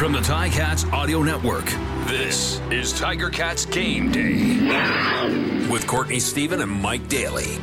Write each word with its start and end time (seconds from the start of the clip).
From 0.00 0.12
the 0.12 0.20
Tiger 0.22 0.54
Cats 0.54 0.86
Audio 0.94 1.22
Network, 1.22 1.66
this 2.06 2.58
is 2.70 2.90
Tiger 2.90 3.28
Cats 3.28 3.66
Game 3.66 4.10
Day 4.10 4.56
with 5.70 5.86
Courtney 5.86 6.18
Stephen 6.18 6.62
and 6.62 6.72
Mike 6.72 7.06
Daly. 7.10 7.58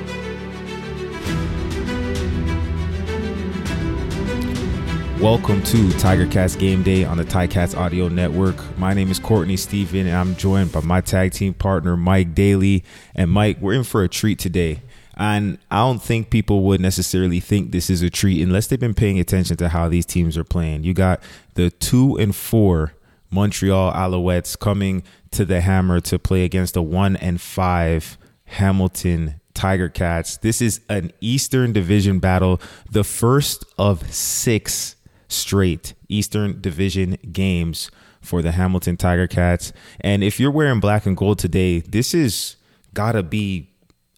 Welcome 5.19 5.63
to 5.63 5.91
Tiger 5.93 6.27
Cats 6.27 6.55
Game 6.55 6.83
Day 6.83 7.03
on 7.03 7.17
the 7.17 7.25
Tiger 7.25 7.51
Cats 7.51 7.73
Audio 7.73 8.07
Network. 8.07 8.77
My 8.77 8.93
name 8.93 9.09
is 9.09 9.17
Courtney 9.17 9.57
Stephen, 9.57 10.05
and 10.05 10.15
I'm 10.15 10.35
joined 10.35 10.71
by 10.71 10.81
my 10.81 11.01
tag 11.01 11.31
team 11.31 11.55
partner 11.55 11.97
Mike 11.97 12.35
Daly. 12.35 12.83
And 13.15 13.31
Mike, 13.31 13.59
we're 13.59 13.73
in 13.73 13.83
for 13.83 14.03
a 14.03 14.07
treat 14.07 14.37
today. 14.37 14.81
And 15.17 15.57
I 15.71 15.77
don't 15.77 16.01
think 16.01 16.29
people 16.29 16.63
would 16.63 16.79
necessarily 16.79 17.39
think 17.39 17.71
this 17.71 17.89
is 17.89 18.03
a 18.03 18.09
treat 18.09 18.41
unless 18.41 18.67
they've 18.67 18.79
been 18.79 18.93
paying 18.93 19.19
attention 19.19 19.57
to 19.57 19.69
how 19.69 19.89
these 19.89 20.05
teams 20.05 20.37
are 20.37 20.43
playing. 20.43 20.83
You 20.83 20.93
got 20.93 21.21
the 21.55 21.71
two 21.71 22.15
and 22.17 22.35
four 22.35 22.93
Montreal 23.31 23.91
Alouettes 23.93 24.57
coming 24.57 25.03
to 25.31 25.43
the 25.43 25.61
Hammer 25.61 25.99
to 26.01 26.19
play 26.19 26.43
against 26.43 26.75
the 26.75 26.83
one 26.83 27.15
and 27.15 27.41
five 27.41 28.17
Hamilton 28.45 29.41
Tiger 29.53 29.89
Cats. 29.89 30.37
This 30.37 30.61
is 30.61 30.81
an 30.87 31.11
Eastern 31.19 31.73
Division 31.73 32.19
battle, 32.19 32.61
the 32.91 33.03
first 33.03 33.65
of 33.77 34.13
six 34.13 34.95
straight 35.27 35.95
Eastern 36.07 36.61
Division 36.61 37.17
games 37.31 37.89
for 38.21 38.41
the 38.41 38.51
Hamilton 38.51 38.97
Tiger 38.97 39.27
Cats. 39.27 39.73
And 39.99 40.23
if 40.23 40.39
you're 40.39 40.51
wearing 40.51 40.79
black 40.79 41.05
and 41.05 41.17
gold 41.17 41.39
today, 41.39 41.79
this 41.79 42.13
is 42.13 42.55
gotta 42.93 43.23
be 43.23 43.69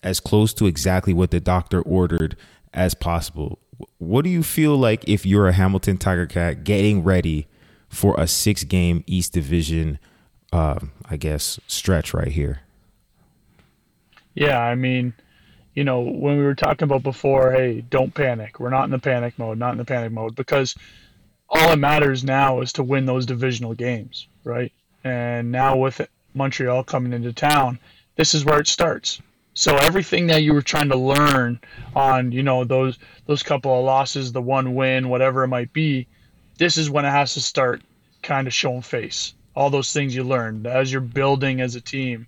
as 0.04 0.20
close 0.20 0.54
to 0.56 0.66
exactly 0.66 1.14
what 1.14 1.32
the 1.32 1.40
doctor 1.40 1.82
ordered 1.82 2.36
as 2.74 2.94
possible. 2.94 3.60
What 3.98 4.24
do 4.24 4.30
you 4.30 4.44
feel 4.44 4.78
like 4.78 5.08
if 5.08 5.26
you're 5.26 5.48
a 5.48 5.54
Hamilton 5.54 5.98
Tiger 5.98 6.26
Cat 6.26 6.64
getting 6.64 7.04
ready 7.04 7.48
for 7.88 8.16
a 8.20 8.28
six 8.28 8.64
game 8.64 9.04
East 9.08 9.34
Division, 9.34 10.00
uh, 10.52 10.80
I 11.10 11.18
guess, 11.18 11.60
stretch 11.68 12.14
right 12.14 12.32
here? 12.32 12.62
Yeah, 14.36 14.60
I 14.60 14.76
mean, 14.76 15.14
you 15.74 15.84
know, 15.84 16.02
when 16.02 16.38
we 16.38 16.44
were 16.44 16.56
talking 16.56 16.86
about 16.86 17.04
before, 17.04 17.52
hey, 17.52 17.82
don't 17.90 18.14
panic. 18.14 18.60
We're 18.60 18.70
not 18.70 18.86
in 18.86 18.92
the 18.92 19.00
panic 19.00 19.38
mode, 19.38 19.58
not 19.58 19.72
in 19.72 19.78
the 19.78 19.86
panic 19.86 20.12
mode, 20.12 20.36
because 20.36 20.76
all 21.50 21.70
that 21.70 21.80
matters 21.80 22.24
now 22.24 22.62
is 22.62 22.74
to 22.74 22.84
win 22.84 23.06
those 23.06 23.26
divisional 23.26 23.74
games, 23.74 24.28
right? 24.44 24.72
And 25.04 25.52
now 25.52 25.78
with 25.78 26.02
Montreal 26.34 26.84
coming 26.84 27.14
into 27.14 27.34
town, 27.34 27.80
this 28.16 28.34
is 28.34 28.46
where 28.46 28.60
it 28.60 28.68
starts. 28.68 29.22
So 29.60 29.76
everything 29.76 30.28
that 30.28 30.42
you 30.42 30.54
were 30.54 30.62
trying 30.62 30.88
to 30.88 30.96
learn 30.96 31.60
on, 31.94 32.32
you 32.32 32.44
know, 32.44 32.64
those 32.64 32.98
those 33.26 33.44
couple 33.44 33.78
of 33.78 33.84
losses, 33.84 34.32
the 34.32 34.42
one 34.42 34.74
win, 34.74 35.10
whatever 35.10 35.44
it 35.44 35.50
might 35.50 35.74
be, 35.74 36.08
this 36.58 36.78
is 36.78 36.90
when 36.90 37.04
it 37.04 37.10
has 37.10 37.34
to 37.34 37.42
start 37.42 37.82
kind 38.24 38.48
of 38.48 38.54
showing 38.54 38.82
face. 38.82 39.34
All 39.58 39.70
those 39.70 39.92
things 39.92 40.16
you 40.16 40.24
learned 40.24 40.66
as 40.66 40.94
you're 40.94 41.02
building 41.02 41.60
as 41.60 41.76
a 41.76 41.82
team. 41.82 42.26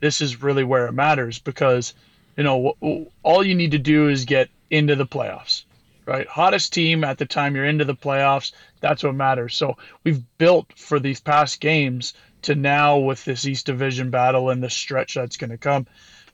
This 0.00 0.20
is 0.20 0.42
really 0.42 0.64
where 0.64 0.88
it 0.88 0.92
matters 0.92 1.38
because, 1.38 1.94
you 2.36 2.42
know, 2.42 2.74
all 3.22 3.46
you 3.46 3.54
need 3.54 3.70
to 3.70 3.78
do 3.78 4.08
is 4.08 4.24
get 4.24 4.50
into 4.68 4.96
the 4.96 5.06
playoffs 5.06 5.62
right? 6.04 6.26
Hottest 6.26 6.72
team 6.72 7.04
at 7.04 7.16
the 7.16 7.26
time 7.26 7.54
you're 7.54 7.64
into 7.64 7.84
the 7.84 7.94
playoffs. 7.94 8.50
That's 8.80 9.04
what 9.04 9.14
matters. 9.14 9.54
So 9.54 9.76
we've 10.02 10.24
built 10.36 10.72
for 10.76 10.98
these 10.98 11.20
past 11.20 11.60
games 11.60 12.14
to 12.42 12.56
now 12.56 12.98
with 12.98 13.24
this 13.24 13.46
East 13.46 13.66
Division 13.66 14.10
battle 14.10 14.50
and 14.50 14.60
the 14.60 14.68
stretch 14.68 15.14
that's 15.14 15.36
going 15.36 15.50
to 15.50 15.58
come 15.58 15.86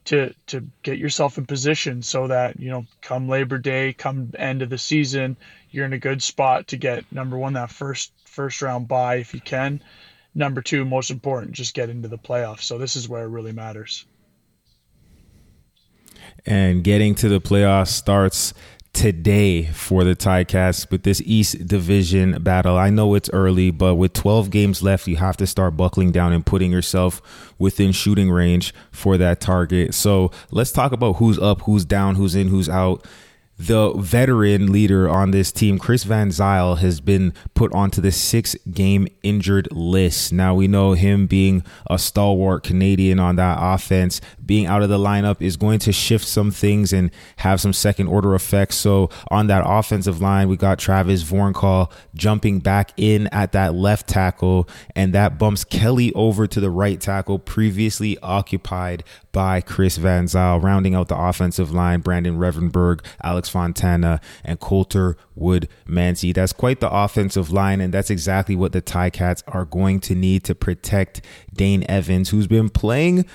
to 0.09 0.35
to 0.47 0.67
get 0.83 0.97
yourself 0.97 1.37
in 1.37 1.45
position 1.45 2.01
so 2.03 2.29
that 2.29 2.59
you 2.59 2.71
know 2.71 2.87
come 3.03 3.29
Labor 3.29 3.59
Day, 3.59 3.93
come 3.93 4.33
end 4.39 4.63
of 4.63 4.71
the 4.71 4.79
season, 4.79 5.37
you're 5.71 5.85
in 5.85 5.93
a 5.93 5.99
good 5.99 6.23
spot 6.23 6.69
to 6.69 6.79
get 6.79 7.05
number 7.13 7.37
one 7.37 7.53
that 7.53 7.71
first 7.71 8.11
first 8.25 8.63
round 8.63 8.89
buy 8.89 9.17
if 9.17 9.35
you 9.35 9.41
can. 9.41 9.83
Number 10.35 10.63
two, 10.63 10.87
most 10.87 11.11
important, 11.11 11.53
just 11.53 11.75
get 11.75 11.91
into 11.91 12.09
the 12.09 12.17
playoffs. 12.17 12.63
So 12.63 12.79
this 12.79 12.97
is 12.97 13.07
where 13.07 13.25
it 13.25 13.29
really 13.29 13.53
matters. 13.53 14.07
And 16.47 16.83
getting 16.83 17.15
to 17.17 17.29
the 17.29 17.41
playoffs 17.41 17.89
starts 17.89 18.55
today 18.99 19.63
for 19.63 20.03
the 20.03 20.17
Ticats 20.17 20.91
with 20.91 21.05
this 21.05 21.23
East 21.25 21.69
Division 21.69 22.43
battle. 22.43 22.77
I 22.77 22.91
know 22.91 23.15
it's 23.15 23.31
early, 23.33 23.71
but 23.71 23.95
with 23.95 24.13
12 24.13 24.51
games 24.51 24.83
left, 24.83 25.07
you 25.07 25.15
have 25.15 25.37
to 25.37 25.47
start 25.47 25.77
buckling 25.77 26.11
down 26.11 26.33
and 26.33 26.45
putting 26.45 26.73
yourself 26.73 27.23
within 27.61 27.93
shooting 27.93 28.29
range 28.29 28.75
for 28.91 29.17
that 29.17 29.39
target. 29.41 29.95
So 29.95 30.33
let's 30.51 30.73
talk 30.73 30.91
about 30.91 31.19
who's 31.19 31.39
up, 31.39 31.63
who's 31.63 31.85
down, 31.85 32.17
who's 32.17 32.35
in, 32.35 32.49
who's 32.49 32.69
out 32.69 33.07
the 33.59 33.93
veteran 33.95 34.71
leader 34.71 35.09
on 35.09 35.33
this 35.33 35.51
team, 35.51 35.79
Chris 35.79 36.05
Van 36.05 36.29
Zeyl, 36.29 36.79
has 36.79 37.01
been 37.01 37.35
put 37.55 37.73
onto 37.73 38.01
the 38.01 38.13
six 38.13 38.55
game 38.71 39.09
injured 39.25 39.69
list. 39.73 40.33
Now 40.33 40.55
we 40.55 40.69
know 40.69 40.93
him 40.93 41.27
being 41.27 41.65
a 41.91 41.99
stalwart 41.99 42.63
Canadian 42.63 43.19
on 43.19 43.35
that 43.37 43.59
offense, 43.61 44.21
being 44.49 44.65
out 44.67 44.83
of 44.83 44.89
the 44.89 44.99
lineup 44.99 45.41
is 45.41 45.59
going 45.59 45.79
to 45.79 45.93
shift 45.93 46.27
some 46.27 46.51
things 46.51 46.91
and 46.93 47.11
have 47.37 47.61
some 47.61 47.73
second 47.73 48.09
order 48.09 48.35
effects. 48.35 48.77
So 48.77 49.11
on 49.31 49.47
that 49.49 49.63
offensive 49.65 50.23
line, 50.23 50.49
we 50.49 50.57
got 50.57 50.79
Travis 50.79 51.23
Vornkahl 51.23 51.93
jumping 52.15 52.59
back 52.61 52.93
in 52.97 53.29
at 53.29 53.53
that 53.53 53.75
left 53.75 54.09
tackle, 54.09 54.67
and 54.97 55.13
that 55.13 55.39
bumps 55.39 55.65
Kelly 55.65 56.13
over 56.15 56.47
to 56.47 56.61
the 56.61 56.71
right 56.71 56.99
tackle, 56.99 57.39
previously 57.39 58.19
occupied 58.21 59.05
by 59.33 59.61
Chris 59.61 59.99
Van 59.99 60.25
Zeyl, 60.25 60.61
rounding 60.63 60.95
out 60.95 61.09
the 61.09 61.19
offensive 61.19 61.71
line, 61.71 62.01
Brandon 62.01 62.39
Revenberg, 62.39 63.05
Alex 63.23 63.51
Fontana, 63.51 64.19
and 64.43 64.59
Coulter 64.59 65.17
Wood 65.35 65.69
Mancy. 65.87 66.33
That's 66.33 66.55
quite 66.55 66.81
the 66.81 66.91
offensive 66.91 67.53
line, 67.53 67.83
and 67.83 67.93
that's 67.93 68.09
exactly 68.11 68.57
what 68.57 68.73
the 68.73 68.81
Ticats 68.81 69.43
are 69.47 69.67
going 69.67 70.01
to 70.01 70.15
need 70.15 70.43
to 70.45 70.55
protect 70.55 71.21
Dane 71.53 71.85
Evans, 71.89 72.31
who's 72.31 72.47
been 72.47 72.71
playing 72.71 73.27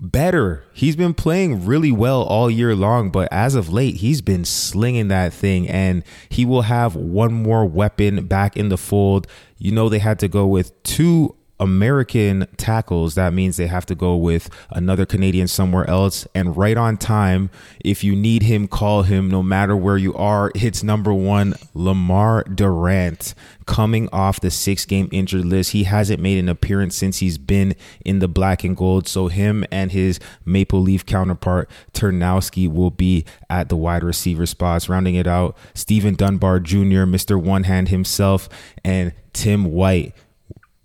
better. 0.00 0.64
He's 0.72 0.96
been 0.96 1.14
playing 1.14 1.66
really 1.66 1.92
well 1.92 2.22
all 2.22 2.50
year 2.50 2.74
long, 2.74 3.10
but 3.10 3.28
as 3.32 3.54
of 3.54 3.68
late, 3.68 3.96
he's 3.96 4.20
been 4.20 4.44
slinging 4.44 5.08
that 5.08 5.32
thing, 5.32 5.68
and 5.68 6.04
he 6.28 6.44
will 6.44 6.62
have 6.62 6.94
one 6.94 7.32
more 7.32 7.66
weapon 7.66 8.26
back 8.26 8.56
in 8.56 8.68
the 8.68 8.78
fold. 8.78 9.26
You 9.58 9.72
know, 9.72 9.88
they 9.88 9.98
had 9.98 10.18
to 10.20 10.28
go 10.28 10.46
with 10.46 10.80
two 10.82 11.34
American 11.60 12.46
tackles, 12.56 13.14
that 13.16 13.32
means 13.32 13.56
they 13.56 13.66
have 13.66 13.86
to 13.86 13.94
go 13.94 14.16
with 14.16 14.48
another 14.70 15.04
Canadian 15.04 15.48
somewhere 15.48 15.88
else. 15.88 16.26
And 16.34 16.56
right 16.56 16.76
on 16.76 16.96
time, 16.96 17.50
if 17.84 18.04
you 18.04 18.14
need 18.14 18.42
him, 18.42 18.68
call 18.68 19.02
him 19.02 19.28
no 19.28 19.42
matter 19.42 19.76
where 19.76 19.96
you 19.96 20.14
are. 20.14 20.52
It's 20.54 20.82
number 20.82 21.12
one, 21.12 21.54
Lemar 21.74 22.54
Durant, 22.54 23.34
coming 23.66 24.08
off 24.12 24.40
the 24.40 24.50
six 24.50 24.84
game 24.84 25.08
injured 25.10 25.44
list. 25.44 25.72
He 25.72 25.84
hasn't 25.84 26.20
made 26.20 26.38
an 26.38 26.48
appearance 26.48 26.96
since 26.96 27.18
he's 27.18 27.38
been 27.38 27.74
in 28.04 28.20
the 28.20 28.28
black 28.28 28.62
and 28.62 28.76
gold. 28.76 29.08
So 29.08 29.28
him 29.28 29.64
and 29.72 29.90
his 29.90 30.20
Maple 30.44 30.80
Leaf 30.80 31.04
counterpart, 31.04 31.68
Turnowski, 31.92 32.72
will 32.72 32.90
be 32.90 33.24
at 33.50 33.68
the 33.68 33.76
wide 33.76 34.04
receiver 34.04 34.46
spots. 34.46 34.88
Rounding 34.88 35.16
it 35.16 35.26
out, 35.26 35.56
Steven 35.74 36.14
Dunbar 36.14 36.60
Jr., 36.60 37.04
Mr. 37.04 37.40
One 37.40 37.64
Hand 37.64 37.88
himself, 37.88 38.48
and 38.84 39.12
Tim 39.32 39.66
White 39.72 40.14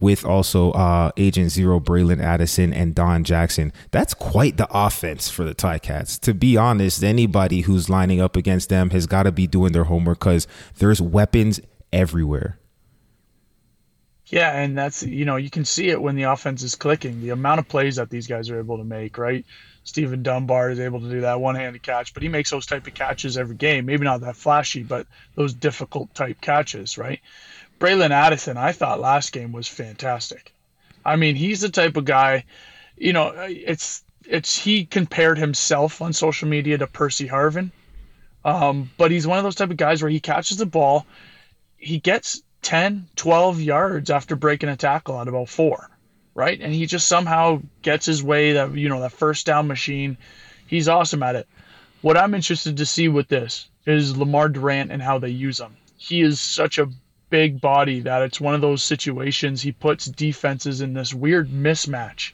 with 0.04 0.26
also 0.26 0.72
uh, 0.74 1.12
Agent 1.18 1.50
Zero, 1.50 1.80
Bralon 1.80 2.22
Addison, 2.22 2.74
and 2.74 2.94
Don 2.94 3.24
Jackson. 3.24 3.72
That's 3.92 4.14
quite 4.14 4.58
the 4.58 4.68
offense 4.70 5.30
for 5.30 5.44
the 5.46 5.56
Ticats. 5.56 6.20
To 6.20 6.34
be 6.34 6.58
honest, 6.58 7.04
anybody 7.04 7.62
who's 7.62 7.90
lining 7.90 8.22
up 8.22 8.36
against 8.36 8.70
them 8.70 8.92
has 8.92 9.08
got 9.08 9.24
to 9.24 9.32
be 9.32 9.48
doing 9.48 9.72
their 9.72 9.86
homework 9.86 10.20
because 10.20 10.46
there's 10.78 11.02
weapons 11.02 11.62
everywhere. 11.92 12.60
Yeah, 14.28 14.52
and 14.60 14.78
that's 14.78 15.04
you 15.04 15.26
know 15.26 15.36
you 15.36 15.50
can 15.50 15.64
see 15.64 15.90
it 15.90 16.02
when 16.02 16.16
the 16.16 16.24
offense 16.24 16.64
is 16.64 16.76
clicking. 16.76 17.22
The 17.22 17.30
amount 17.30 17.60
of 17.60 17.68
plays 17.68 17.96
that 17.96 18.10
these 18.10 18.28
guys 18.28 18.50
are 18.50 18.60
able 18.60 18.78
to 18.78 18.84
make, 18.84 19.18
right? 19.18 19.46
Steven 19.86 20.24
Dunbar 20.24 20.72
is 20.72 20.80
able 20.80 21.02
to 21.02 21.10
do 21.10 21.22
that 21.22 21.42
one-handed 21.42 21.84
catch, 21.84 22.14
but 22.14 22.24
he 22.24 22.30
makes 22.30 22.50
those 22.50 22.66
type 22.66 22.88
of 22.88 22.94
catches 22.94 23.38
every 23.38 23.56
game. 23.56 23.86
Maybe 23.86 24.06
not 24.06 24.22
that 24.22 24.38
flashy, 24.38 24.82
but 24.82 25.08
those 25.36 25.54
difficult 25.54 26.14
type 26.14 26.40
catches, 26.40 26.98
right? 26.98 27.20
Bralon 27.80 28.12
Addison, 28.12 28.58
I 28.58 28.72
thought 28.72 29.00
last 29.00 29.32
game 29.32 29.52
was 29.52 29.68
fantastic. 29.68 30.54
I 31.06 31.16
mean, 31.16 31.36
he's 31.36 31.62
the 31.62 31.70
type 31.70 31.98
of 31.98 32.06
guy, 32.06 32.46
you 32.98 33.14
know, 33.14 33.34
it's 33.38 34.04
it's 34.26 34.58
he 34.58 34.86
compared 34.86 35.38
himself 35.38 36.02
on 36.02 36.14
social 36.14 36.48
media 36.48 36.78
to 36.78 36.88
Percy 36.88 37.28
Harvin. 37.28 37.72
Um, 38.46 38.92
but 38.98 39.12
he's 39.12 39.28
one 39.28 39.38
of 39.38 39.44
those 39.44 39.56
type 39.56 39.70
of 39.70 39.78
guys 39.78 40.02
where 40.02 40.12
he 40.12 40.20
catches 40.20 40.58
the 40.58 40.66
ball, 40.66 41.06
he 41.78 42.00
gets 42.00 42.42
10, 42.62 43.08
12 43.16 43.62
yards 43.62 44.10
after 44.10 44.36
breaking 44.36 44.70
a 44.70 44.76
tackle 44.76 45.20
at 45.20 45.28
about 45.28 45.50
four, 45.50 45.90
right? 46.34 46.60
And 46.60 46.74
he 46.74 46.86
just 46.86 47.08
somehow 47.08 47.62
gets 47.82 48.06
his 48.06 48.24
way 48.24 48.54
that, 48.54 48.74
you 48.74 48.90
know, 48.90 49.02
that 49.02 49.12
first 49.12 49.46
down 49.46 49.68
machine. 49.68 50.18
He's 50.68 50.88
awesome 50.88 51.24
at 51.24 51.36
it. 51.36 51.48
What 52.02 52.18
I'm 52.18 52.34
interested 52.34 52.78
to 52.78 52.86
see 52.86 53.08
with 53.08 53.28
this 53.28 53.68
is 53.86 54.14
Lemar 54.14 54.52
Durant 54.52 54.92
and 54.92 55.02
how 55.02 55.20
they 55.20 55.30
use 55.30 55.60
him. 55.60 55.76
He 55.98 56.22
is 56.22 56.40
such 56.40 56.78
a 56.80 56.90
big 57.34 57.60
body 57.60 58.02
that 58.02 58.22
it's 58.22 58.40
one 58.40 58.54
of 58.54 58.62
those 58.62 58.84
situations 58.84 59.60
he 59.60 59.72
puts 59.72 60.06
defenses 60.06 60.82
in 60.82 60.94
this 60.94 61.16
weird 61.16 61.50
mismatch, 61.50 62.32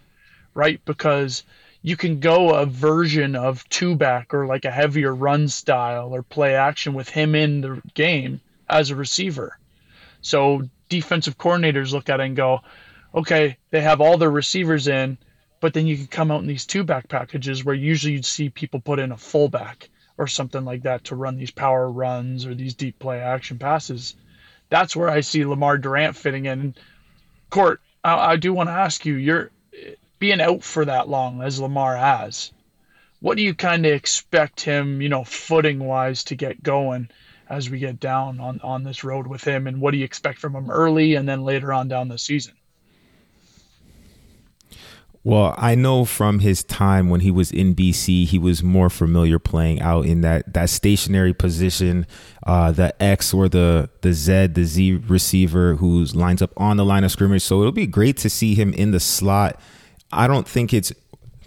right? 0.54 0.84
Because 0.84 1.46
you 1.82 1.96
can 1.96 2.20
go 2.20 2.50
a 2.50 2.66
version 2.66 3.34
of 3.34 3.64
two 3.70 3.96
back 3.96 4.34
or 4.34 4.46
like 4.46 4.66
a 4.66 4.72
heavier 4.72 5.16
run 5.16 5.48
style 5.48 6.14
or 6.14 6.22
play 6.22 6.54
action 6.54 6.94
with 6.94 7.08
him 7.08 7.34
in 7.34 7.62
the 7.62 7.82
game 7.94 8.42
as 8.70 8.90
a 8.90 8.96
receiver. 8.98 9.58
So 10.20 10.64
defensive 10.90 11.38
coordinators 11.38 11.94
look 11.94 12.10
at 12.10 12.20
it 12.20 12.26
and 12.26 12.36
go, 12.36 12.60
okay, 13.16 13.56
they 13.72 13.80
have 13.80 14.02
all 14.02 14.18
their 14.18 14.30
receivers 14.30 14.90
in, 14.90 15.18
but 15.62 15.74
then 15.74 15.88
you 15.88 15.96
can 15.96 16.08
come 16.08 16.30
out 16.30 16.42
in 16.42 16.48
these 16.48 16.66
two 16.66 16.84
back 16.84 17.08
packages 17.08 17.64
where 17.64 17.74
usually 17.74 18.16
you'd 18.16 18.26
see 18.26 18.50
people 18.50 18.82
put 18.82 19.00
in 19.00 19.14
a 19.14 19.18
fullback 19.18 19.88
or 20.18 20.28
something 20.28 20.66
like 20.66 20.84
that 20.84 21.06
to 21.06 21.16
run 21.16 21.38
these 21.38 21.52
power 21.52 21.90
runs 21.90 22.46
or 22.46 22.54
these 22.54 22.74
deep 22.74 23.00
play 23.00 23.22
action 23.22 23.58
passes. 23.58 24.16
That's 24.70 24.96
where 24.96 25.10
I 25.10 25.22
see 25.22 25.42
Lemar 25.42 25.82
Durant 25.82 26.16
fitting 26.16 26.46
in. 26.46 26.76
Court, 27.50 27.82
I, 28.04 28.34
I 28.34 28.36
do 28.36 28.54
want 28.54 28.70
to 28.70 28.74
ask 28.74 29.06
you, 29.06 29.16
you're 29.16 29.52
being 30.20 30.42
out 30.42 30.64
for 30.64 30.86
that 30.86 31.10
long 31.10 31.42
as 31.42 31.60
Lemar 31.60 31.98
has. 31.98 32.52
What 33.22 33.36
do 33.36 33.44
you 33.44 33.54
kind 33.54 33.86
of 33.86 33.92
expect 33.92 34.62
him, 34.62 35.02
you 35.02 35.10
know, 35.10 35.24
footing 35.24 35.80
wise 35.80 36.24
to 36.26 36.36
get 36.36 36.64
going 36.64 37.10
as 37.50 37.70
we 37.70 37.80
get 37.80 38.00
down 38.00 38.40
on, 38.40 38.62
on 38.62 38.84
this 38.84 39.04
road 39.04 39.28
with 39.28 39.44
him? 39.44 39.68
And 39.68 39.82
what 39.82 39.92
do 39.92 39.98
you 39.98 40.06
expect 40.06 40.40
from 40.40 40.56
him 40.56 40.70
early 40.70 41.16
and 41.16 41.28
then 41.28 41.44
later 41.44 41.74
on 41.74 41.88
down 41.88 42.08
the 42.08 42.18
season? 42.18 42.54
Well, 45.30 45.54
I 45.60 45.76
know 45.76 46.06
from 46.06 46.40
his 46.40 46.64
time 46.64 47.12
when 47.12 47.22
he 47.22 47.30
was 47.30 47.52
in 47.52 47.76
BC, 47.76 48.26
he 48.26 48.40
was 48.40 48.64
more 48.64 48.90
familiar 48.90 49.38
playing 49.38 49.80
out 49.80 50.08
in 50.08 50.22
that 50.22 50.56
that 50.56 50.72
stationary 50.72 51.36
position, 51.36 52.08
uh, 52.48 52.72
the 52.72 53.00
X 53.00 53.32
or 53.32 53.48
the 53.48 53.92
the 54.02 54.14
Z, 54.14 54.48
the 54.48 54.64
Z 54.64 55.04
receiver 55.08 55.76
who 55.76 56.06
lines 56.06 56.42
up 56.42 56.52
on 56.58 56.78
the 56.78 56.84
line 56.84 57.04
of 57.04 57.12
scrimmage. 57.12 57.44
So 57.44 57.60
it'll 57.60 57.72
be 57.72 57.86
great 57.86 58.18
to 58.18 58.30
see 58.30 58.56
him 58.56 58.74
in 58.74 58.90
the 58.90 59.00
slot. 59.00 59.62
I 60.12 60.26
don't 60.26 60.48
think 60.48 60.74
it's 60.74 60.92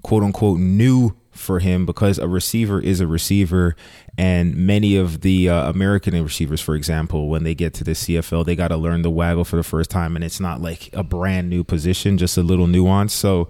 quote 0.04 0.22
unquote 0.22 0.60
new 0.60 1.16
for 1.32 1.58
him 1.58 1.84
because 1.84 2.20
a 2.20 2.28
receiver 2.28 2.80
is 2.80 3.00
a 3.00 3.06
receiver 3.08 3.74
and 4.18 4.54
many 4.54 4.96
of 4.96 5.22
the 5.22 5.48
uh, 5.48 5.70
American 5.70 6.22
receivers, 6.22 6.60
for 6.60 6.74
example, 6.74 7.28
when 7.28 7.44
they 7.44 7.54
get 7.54 7.72
to 7.74 7.84
the 7.84 7.92
CFL, 7.92 8.44
they 8.44 8.54
got 8.54 8.68
to 8.68 8.76
learn 8.76 9.02
the 9.02 9.10
waggle 9.10 9.44
for 9.44 9.56
the 9.56 9.62
first 9.62 9.90
time, 9.90 10.16
and 10.16 10.24
it's 10.24 10.38
not 10.38 10.60
like 10.60 10.90
a 10.92 11.02
brand 11.02 11.48
new 11.48 11.64
position, 11.64 12.18
just 12.18 12.36
a 12.36 12.42
little 12.42 12.66
nuance. 12.66 13.14
So, 13.14 13.48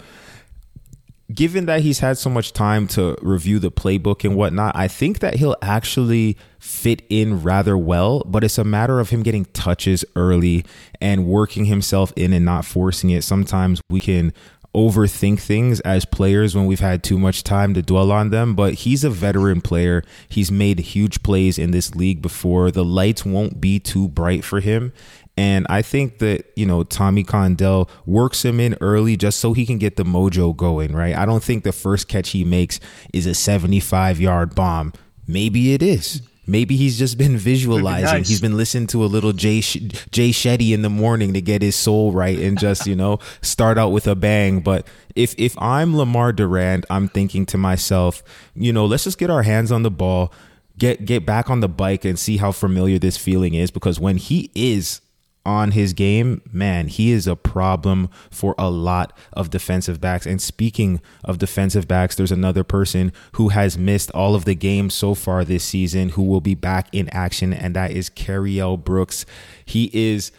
given 1.34 1.66
that 1.66 1.80
he's 1.80 2.00
had 2.00 2.18
so 2.18 2.30
much 2.30 2.52
time 2.52 2.86
to 2.88 3.16
review 3.22 3.58
the 3.58 3.70
playbook 3.70 4.24
and 4.24 4.36
whatnot, 4.36 4.74
I 4.76 4.88
think 4.88 5.20
that 5.20 5.36
he'll 5.36 5.56
actually 5.62 6.36
fit 6.58 7.02
in 7.08 7.42
rather 7.42 7.76
well. 7.76 8.22
But 8.26 8.44
it's 8.44 8.58
a 8.58 8.64
matter 8.64 9.00
of 9.00 9.10
him 9.10 9.22
getting 9.22 9.44
touches 9.46 10.04
early 10.16 10.64
and 11.00 11.26
working 11.26 11.66
himself 11.66 12.12
in 12.16 12.32
and 12.32 12.44
not 12.44 12.64
forcing 12.64 13.10
it. 13.10 13.24
Sometimes 13.24 13.80
we 13.88 14.00
can 14.00 14.32
overthink 14.74 15.38
things 15.38 15.80
as 15.80 16.04
players 16.04 16.54
when 16.54 16.64
we've 16.64 16.80
had 16.80 17.02
too 17.02 17.18
much 17.18 17.44
time 17.44 17.74
to 17.74 17.82
dwell 17.82 18.10
on 18.10 18.30
them, 18.30 18.54
but 18.54 18.74
he's 18.74 19.04
a 19.04 19.10
veteran 19.10 19.60
player. 19.60 20.02
He's 20.28 20.50
made 20.50 20.78
huge 20.78 21.22
plays 21.22 21.58
in 21.58 21.72
this 21.72 21.94
league 21.94 22.22
before. 22.22 22.70
The 22.70 22.84
lights 22.84 23.24
won't 23.24 23.60
be 23.60 23.78
too 23.78 24.08
bright 24.08 24.44
for 24.44 24.60
him. 24.60 24.92
And 25.36 25.66
I 25.70 25.80
think 25.80 26.18
that, 26.18 26.52
you 26.56 26.66
know, 26.66 26.84
Tommy 26.84 27.24
Condell 27.24 27.88
works 28.04 28.44
him 28.44 28.60
in 28.60 28.76
early 28.80 29.16
just 29.16 29.40
so 29.40 29.54
he 29.54 29.64
can 29.64 29.78
get 29.78 29.96
the 29.96 30.04
mojo 30.04 30.54
going, 30.54 30.94
right? 30.94 31.16
I 31.16 31.24
don't 31.24 31.42
think 31.42 31.64
the 31.64 31.72
first 31.72 32.06
catch 32.06 32.30
he 32.30 32.44
makes 32.44 32.80
is 33.14 33.26
a 33.26 33.34
75 33.34 34.20
yard 34.20 34.54
bomb. 34.54 34.92
Maybe 35.26 35.72
it 35.72 35.82
is. 35.82 36.22
Maybe 36.46 36.76
he's 36.76 36.98
just 36.98 37.18
been 37.18 37.36
visualizing. 37.36 38.18
Nice. 38.18 38.28
He's 38.28 38.40
been 38.40 38.56
listening 38.56 38.88
to 38.88 39.04
a 39.04 39.06
little 39.06 39.32
Jay 39.32 39.60
Jay 39.60 40.30
Shetty 40.30 40.72
in 40.72 40.82
the 40.82 40.90
morning 40.90 41.34
to 41.34 41.40
get 41.40 41.62
his 41.62 41.76
soul 41.76 42.10
right 42.10 42.36
and 42.36 42.58
just 42.58 42.84
you 42.84 42.96
know 42.96 43.20
start 43.42 43.78
out 43.78 43.90
with 43.90 44.08
a 44.08 44.16
bang. 44.16 44.60
But 44.60 44.86
if 45.14 45.36
if 45.38 45.56
I'm 45.58 45.92
Lemar 45.92 46.34
Durant, 46.34 46.84
I'm 46.90 47.08
thinking 47.08 47.46
to 47.46 47.58
myself, 47.58 48.24
you 48.56 48.72
know, 48.72 48.86
let's 48.86 49.04
just 49.04 49.18
get 49.18 49.30
our 49.30 49.44
hands 49.44 49.70
on 49.70 49.84
the 49.84 49.90
ball, 49.90 50.32
get 50.78 51.04
get 51.04 51.24
back 51.24 51.48
on 51.48 51.60
the 51.60 51.68
bike 51.68 52.04
and 52.04 52.18
see 52.18 52.38
how 52.38 52.50
familiar 52.50 52.98
this 52.98 53.16
feeling 53.16 53.54
is. 53.54 53.70
Because 53.70 54.00
when 54.00 54.16
he 54.16 54.50
is 54.56 55.00
on 55.44 55.72
his 55.72 55.92
game, 55.92 56.40
man, 56.52 56.86
he 56.88 57.10
is 57.10 57.26
a 57.26 57.34
problem 57.34 58.08
for 58.30 58.54
a 58.58 58.70
lot 58.70 59.12
of 59.32 59.50
defensive 59.50 60.00
backs. 60.00 60.26
And 60.26 60.40
speaking 60.40 61.00
of 61.24 61.38
defensive 61.38 61.88
backs, 61.88 62.14
there's 62.14 62.32
another 62.32 62.64
person 62.64 63.12
who 63.32 63.48
has 63.48 63.76
missed 63.76 64.10
all 64.12 64.34
of 64.34 64.44
the 64.44 64.54
games 64.54 64.94
so 64.94 65.14
far 65.14 65.44
this 65.44 65.64
season 65.64 66.10
who 66.10 66.22
will 66.22 66.40
be 66.40 66.54
back 66.54 66.88
in 66.92 67.08
action, 67.08 67.52
and 67.52 67.74
that 67.74 67.90
is 67.90 68.08
Cariel 68.08 68.82
Brooks. 68.82 69.26
He 69.64 69.90
is 69.92 70.30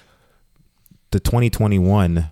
the 1.12 1.20
2021 1.20 2.32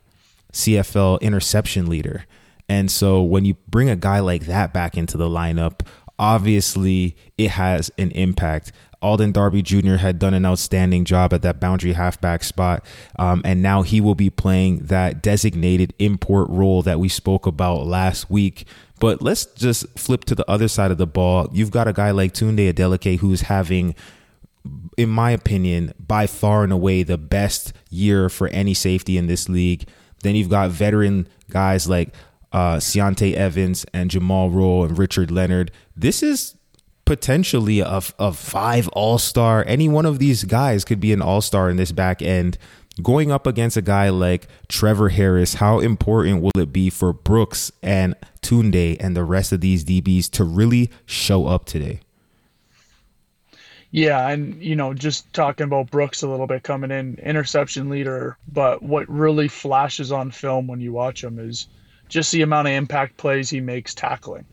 CFL 0.54 1.22
interception 1.22 1.88
leader. 1.88 2.26
And 2.70 2.90
so 2.90 3.22
when 3.22 3.44
you 3.44 3.56
bring 3.68 3.90
a 3.90 3.96
guy 3.98 4.20
like 4.20 4.46
that 4.46 4.74
back 4.74 4.98
into 4.98 5.18
the 5.18 5.28
lineup, 5.28 5.86
obviously 6.18 7.18
it 7.38 7.52
has 7.52 7.92
an 7.98 8.12
impact. 8.12 8.72
Alden 9.02 9.32
Darby 9.32 9.62
Jr. 9.62 9.96
had 9.96 10.20
done 10.20 10.34
an 10.34 10.46
outstanding 10.46 11.06
job 11.06 11.34
at 11.34 11.42
that 11.42 11.60
boundary 11.60 11.94
halfback 11.94 12.44
spot. 12.44 12.86
Um, 13.18 13.42
and 13.44 13.62
now 13.62 13.82
he 13.82 14.00
will 14.00 14.16
be 14.16 14.30
playing 14.30 14.86
that 14.86 15.22
designated 15.22 15.94
import 16.00 16.50
role 16.50 16.82
that 16.84 17.00
we 17.00 17.10
spoke 17.10 17.46
about 17.46 17.86
last 17.86 18.30
week. 18.30 18.66
But 19.00 19.22
let's 19.22 19.46
just 19.46 19.88
flip 19.98 20.26
to 20.26 20.36
the 20.36 20.50
other 20.50 20.68
side 20.68 20.92
of 20.92 20.98
the 20.98 21.08
ball. 21.08 21.50
You've 21.52 21.72
got 21.72 21.88
a 21.88 21.94
guy 21.94 22.12
like 22.12 22.34
Tunde 22.34 22.72
Adeleke 22.72 23.20
who's 23.20 23.42
having 23.42 23.96
in 24.98 25.10
my 25.10 25.32
opinion, 25.32 25.94
by 26.00 26.28
far 26.28 26.64
and 26.64 26.72
away 26.72 27.04
the 27.04 27.18
best 27.18 27.74
year 27.90 28.30
for 28.30 28.48
any 28.50 28.74
safety 28.74 29.18
in 29.18 29.28
this 29.28 29.50
league. 29.50 29.88
Then 30.24 30.36
you've 30.36 30.50
got 30.50 30.70
veteran 30.70 31.28
guys 31.50 31.90
like 31.90 32.14
uh, 32.52 32.78
Ciante 32.78 33.34
Evans 33.34 33.86
and 33.94 34.12
Jumal 34.12 34.54
Rolle 34.54 34.86
and 34.86 34.98
Richard 34.98 35.32
Leonard. 35.32 35.72
This 35.96 36.22
is 36.22 36.56
potentially 37.12 37.82
a, 37.82 38.02
a 38.20 38.32
five 38.32 38.88
all 38.94 39.18
star. 39.18 39.66
Any 39.68 39.90
one 39.90 40.06
of 40.06 40.18
these 40.18 40.46
guys 40.46 40.86
could 40.86 41.02
be 41.02 41.12
an 41.12 41.22
all 41.22 41.42
star 41.42 41.70
in 41.70 41.76
this 41.76 41.92
back 41.92 42.22
end. 42.22 42.58
Going 43.04 43.34
up 43.34 43.46
against 43.46 43.76
a 43.76 43.82
guy 43.82 44.08
like 44.08 44.48
Trevor 44.70 45.10
Harris, 45.10 45.56
how 45.56 45.80
important 45.80 46.42
will 46.42 46.58
it 46.58 46.72
be 46.72 46.90
for 46.90 47.12
Brooks 47.12 47.70
and 47.84 48.16
Tunde 48.42 48.96
and 49.02 49.14
the 49.14 49.26
rest 49.26 49.52
of 49.52 49.60
these 49.60 49.84
DBs 49.84 50.32
to 50.32 50.46
really 50.46 50.90
show 51.06 51.48
up 51.48 51.66
today? 51.66 52.00
Yeah, 53.92 54.30
and 54.30 54.64
you 54.64 54.78
know, 54.78 54.94
just 54.94 55.34
talking 55.34 55.66
about 55.66 55.92
Brooks 55.92 56.22
a 56.22 56.30
little 56.30 56.48
bit 56.48 56.64
coming 56.64 56.92
in, 56.92 57.16
interception 57.22 57.90
leader, 57.90 58.38
but 58.50 58.82
what 58.82 59.10
really 59.10 59.50
flashes 59.50 60.14
on 60.14 60.32
film 60.32 60.68
when 60.68 60.80
you 60.80 60.94
watch 60.94 61.22
him 61.22 61.40
is 61.40 61.68
just 62.08 62.32
the 62.32 62.42
amount 62.42 62.70
of 62.70 62.74
impact 62.74 63.18
plays 63.18 63.50
he 63.50 63.60
makes 63.60 63.94
tackling. 63.94 64.46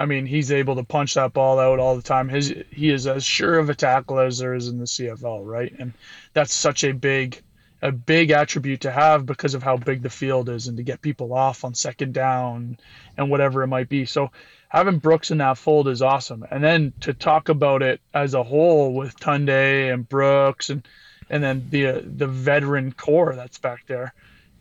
I 0.00 0.06
mean, 0.06 0.24
he's 0.24 0.50
able 0.50 0.76
to 0.76 0.82
punch 0.82 1.12
that 1.12 1.34
ball 1.34 1.58
out 1.58 1.78
all 1.78 1.94
the 1.94 2.00
time. 2.00 2.30
His 2.30 2.54
he 2.70 2.88
is 2.88 3.06
as 3.06 3.22
sure 3.22 3.58
of 3.58 3.68
a 3.68 3.74
tackle 3.74 4.18
as 4.18 4.38
there 4.38 4.54
is 4.54 4.66
in 4.66 4.78
the 4.78 4.86
CFL, 4.86 5.44
right? 5.44 5.74
And 5.78 5.92
that's 6.32 6.54
such 6.54 6.84
a 6.84 6.92
big 6.92 7.42
a 7.82 7.92
big 7.92 8.30
attribute 8.30 8.80
to 8.80 8.90
have 8.90 9.26
because 9.26 9.52
of 9.52 9.62
how 9.62 9.76
big 9.76 10.00
the 10.00 10.08
field 10.08 10.48
is 10.48 10.68
and 10.68 10.78
to 10.78 10.82
get 10.82 11.02
people 11.02 11.34
off 11.34 11.66
on 11.66 11.74
second 11.74 12.14
down 12.14 12.78
and 13.18 13.30
whatever 13.30 13.62
it 13.62 13.66
might 13.66 13.90
be. 13.90 14.06
So 14.06 14.30
having 14.70 15.00
Brooks 15.00 15.32
in 15.32 15.38
that 15.38 15.58
fold 15.58 15.86
is 15.86 16.00
awesome. 16.00 16.46
And 16.50 16.64
then 16.64 16.94
to 17.00 17.12
talk 17.12 17.50
about 17.50 17.82
it 17.82 18.00
as 18.14 18.32
a 18.32 18.42
whole 18.42 18.94
with 18.94 19.20
Tunde 19.20 19.92
and 19.92 20.08
Brooks 20.08 20.70
and 20.70 20.88
and 21.28 21.44
then 21.44 21.66
the 21.68 22.02
the 22.06 22.26
veteran 22.26 22.92
core 22.92 23.34
that's 23.36 23.58
back 23.58 23.86
there 23.86 24.14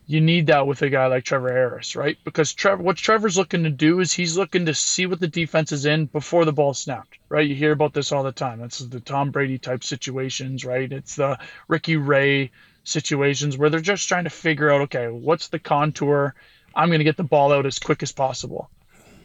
you 0.09 0.19
need 0.19 0.47
that 0.47 0.65
with 0.65 0.81
a 0.81 0.89
guy 0.89 1.05
like 1.05 1.23
Trevor 1.23 1.53
Harris, 1.53 1.95
right? 1.95 2.17
Because 2.23 2.51
Trevor, 2.51 2.81
what 2.81 2.97
Trevor's 2.97 3.37
looking 3.37 3.63
to 3.63 3.69
do 3.69 3.99
is 3.99 4.11
he's 4.11 4.35
looking 4.35 4.65
to 4.65 4.73
see 4.73 5.05
what 5.05 5.19
the 5.19 5.27
defense 5.27 5.71
is 5.71 5.85
in 5.85 6.07
before 6.07 6.45
the 6.45 6.51
ball 6.51 6.73
snapped, 6.73 7.19
right? 7.29 7.47
You 7.47 7.53
hear 7.53 7.73
about 7.73 7.93
this 7.93 8.11
all 8.11 8.23
the 8.23 8.31
time. 8.31 8.59
That's 8.59 8.79
the 8.79 9.01
Tom 9.01 9.29
Brady 9.29 9.59
type 9.59 9.83
situations, 9.83 10.65
right? 10.65 10.91
It's 10.91 11.15
the 11.15 11.37
Ricky 11.67 11.95
Ray 11.95 12.49
situations 12.83 13.55
where 13.55 13.69
they're 13.69 13.81
just 13.81 14.07
trying 14.07 14.23
to 14.23 14.31
figure 14.31 14.71
out, 14.71 14.81
okay, 14.81 15.09
what's 15.09 15.49
the 15.49 15.59
contour? 15.59 16.33
I'm 16.73 16.89
going 16.89 17.01
to 17.01 17.05
get 17.05 17.17
the 17.17 17.23
ball 17.23 17.53
out 17.53 17.67
as 17.67 17.77
quick 17.77 18.01
as 18.01 18.11
possible. 18.11 18.71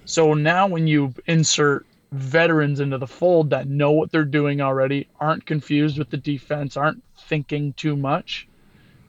So 0.05 0.35
now 0.35 0.67
when 0.67 0.87
you 0.87 1.15
insert 1.27 1.87
veterans 2.13 2.81
into 2.81 2.99
the 2.99 3.07
fold 3.07 3.49
that 3.51 3.67
know 3.67 3.93
what 3.93 4.13
they're 4.13 4.27
doing 4.27 4.61
already, 4.61 5.09
aren't 5.19 5.47
confused 5.47 5.97
with 5.97 6.11
the 6.11 6.19
defense, 6.19 6.77
aren't 6.77 7.03
thinking 7.17 7.73
too 7.73 7.97
much 7.97 8.49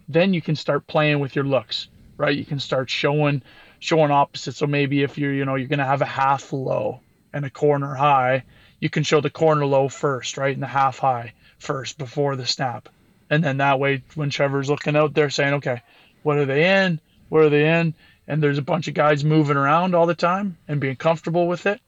then 0.08 0.34
you 0.34 0.42
can 0.42 0.56
start 0.56 0.88
playing 0.88 1.20
with 1.20 1.36
your 1.36 1.46
looks, 1.46 1.88
right? 2.18 2.36
You 2.36 2.46
can 2.46 2.60
start 2.60 2.90
showing 2.90 3.42
showing 3.80 4.12
opposites. 4.12 4.58
So 4.58 4.68
maybe 4.68 5.04
if 5.04 5.18
you're, 5.18 5.34
you 5.34 5.46
know, 5.46 5.56
you're 5.56 5.68
gonna 5.68 5.86
have 5.86 6.02
a 6.02 6.06
half 6.06 6.54
low 6.54 7.02
and 7.34 7.46
a 7.46 7.50
corner 7.50 7.94
high, 7.94 8.44
you 8.80 8.90
can 8.90 9.04
show 9.04 9.22
the 9.22 9.30
corner 9.30 9.66
low 9.66 9.90
first, 9.90 10.38
right? 10.38 10.54
And 10.54 10.64
the 10.64 10.68
half 10.68 11.00
high 11.00 11.34
first 11.58 11.98
before 11.98 12.36
the 12.36 12.46
snap. 12.46 12.90
And 13.30 13.44
then 13.44 13.58
that 13.58 13.80
way 13.80 14.04
when 14.16 14.30
Trevor's 14.30 14.70
looking 14.70 14.96
out 14.96 15.14
there 15.14 15.30
saying, 15.30 15.56
Okay, 15.56 15.82
what 16.24 16.38
are 16.38 16.46
they 16.46 16.84
in? 16.84 17.00
What 17.30 17.44
are 17.44 17.50
they 17.50 17.68
in? 17.80 17.94
And 18.28 18.42
there's 18.42 18.58
a 18.58 18.64
bunch 18.64 18.88
of 18.88 18.94
guys 18.94 19.24
moving 19.24 19.58
around 19.58 19.94
all 19.94 20.06
the 20.06 20.16
time 20.16 20.58
and 20.68 20.80
being 20.80 20.96
comfortable 20.96 21.48
with 21.48 21.66
it 21.66 21.80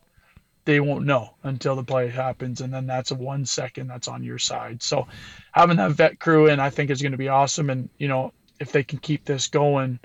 they 0.68 0.82
won't 0.82 1.06
know 1.06 1.34
until 1.44 1.78
the 1.78 1.84
play 1.84 2.10
happens 2.10 2.60
and 2.60 2.74
then 2.74 2.86
that's 2.86 3.12
a 3.12 3.16
one 3.16 3.46
second 3.46 3.88
that's 3.88 4.10
on 4.10 4.22
your 4.22 4.38
side. 4.38 4.84
So 4.84 5.08
having 5.54 5.78
that 5.78 5.92
vet 5.92 6.20
crew 6.20 6.48
in 6.48 6.60
i 6.60 6.70
think 6.70 6.92
is 6.92 7.02
going 7.02 7.14
to 7.14 7.18
be 7.18 7.30
awesome 7.30 7.70
and 7.70 7.90
you 7.98 8.08
know 8.08 8.34
if 8.60 8.72
they 8.72 8.84
can 8.84 9.00
keep 9.00 9.26
this 9.26 9.48
going 9.48 10.00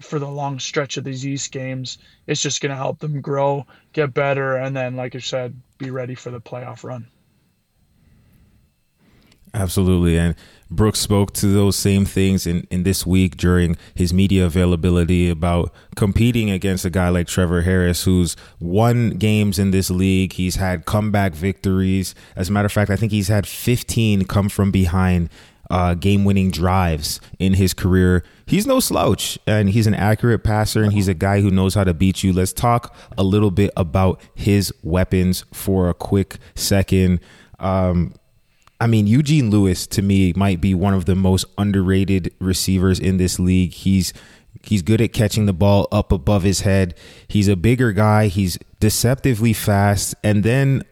for 0.00 0.18
the 0.18 0.28
long 0.28 0.58
stretch 0.58 0.96
of 0.96 1.04
these 1.04 1.26
east 1.26 1.50
games 1.50 1.98
it's 2.26 2.40
just 2.42 2.60
going 2.60 2.70
to 2.70 2.76
help 2.76 2.98
them 2.98 3.20
grow 3.20 3.66
get 3.92 4.14
better 4.14 4.56
and 4.56 4.76
then 4.76 4.96
like 4.96 5.14
i 5.14 5.18
said 5.18 5.54
be 5.78 5.90
ready 5.90 6.14
for 6.14 6.30
the 6.30 6.40
playoff 6.40 6.84
run 6.84 7.06
Absolutely. 9.54 10.18
And 10.18 10.34
Brooks 10.70 11.00
spoke 11.00 11.34
to 11.34 11.46
those 11.46 11.76
same 11.76 12.06
things 12.06 12.46
in, 12.46 12.66
in 12.70 12.84
this 12.84 13.06
week 13.06 13.36
during 13.36 13.76
his 13.94 14.12
media 14.12 14.46
availability 14.46 15.28
about 15.28 15.72
competing 15.94 16.50
against 16.50 16.86
a 16.86 16.90
guy 16.90 17.10
like 17.10 17.26
Trevor 17.26 17.60
Harris, 17.62 18.04
who's 18.04 18.34
won 18.58 19.10
games 19.10 19.58
in 19.58 19.70
this 19.70 19.90
league. 19.90 20.32
He's 20.32 20.56
had 20.56 20.86
comeback 20.86 21.34
victories. 21.34 22.14
As 22.34 22.48
a 22.48 22.52
matter 22.52 22.66
of 22.66 22.72
fact, 22.72 22.90
I 22.90 22.96
think 22.96 23.12
he's 23.12 23.28
had 23.28 23.46
15 23.46 24.24
come 24.24 24.48
from 24.48 24.70
behind 24.70 25.28
uh, 25.70 25.94
game 25.94 26.24
winning 26.24 26.50
drives 26.50 27.20
in 27.38 27.54
his 27.54 27.74
career. 27.74 28.24
He's 28.46 28.66
no 28.66 28.80
slouch 28.80 29.38
and 29.46 29.70
he's 29.70 29.86
an 29.86 29.94
accurate 29.94 30.44
passer 30.44 30.82
and 30.82 30.92
he's 30.92 31.08
a 31.08 31.14
guy 31.14 31.40
who 31.40 31.50
knows 31.50 31.74
how 31.74 31.84
to 31.84 31.94
beat 31.94 32.22
you. 32.22 32.32
Let's 32.32 32.52
talk 32.52 32.94
a 33.18 33.22
little 33.22 33.50
bit 33.50 33.70
about 33.76 34.20
his 34.34 34.72
weapons 34.82 35.44
for 35.52 35.90
a 35.90 35.94
quick 35.94 36.38
second. 36.54 37.20
Um, 37.58 38.14
I 38.82 38.88
mean, 38.88 39.06
Eugene 39.06 39.48
Lewis 39.48 39.86
to 39.86 40.02
me 40.02 40.32
might 40.34 40.60
be 40.60 40.74
one 40.74 40.92
of 40.92 41.04
the 41.04 41.14
most 41.14 41.44
underrated 41.56 42.34
receivers 42.40 42.98
in 42.98 43.16
this 43.16 43.38
league. 43.38 43.72
He's 43.72 44.12
he's 44.64 44.82
good 44.82 45.00
at 45.00 45.12
catching 45.12 45.46
the 45.46 45.52
ball 45.52 45.86
up 45.92 46.10
above 46.10 46.42
his 46.42 46.62
head. 46.62 46.96
He's 47.28 47.46
a 47.46 47.54
bigger 47.54 47.92
guy. 47.92 48.26
He's 48.26 48.58
deceptively 48.80 49.52
fast. 49.52 50.16
And 50.24 50.42
then 50.42 50.82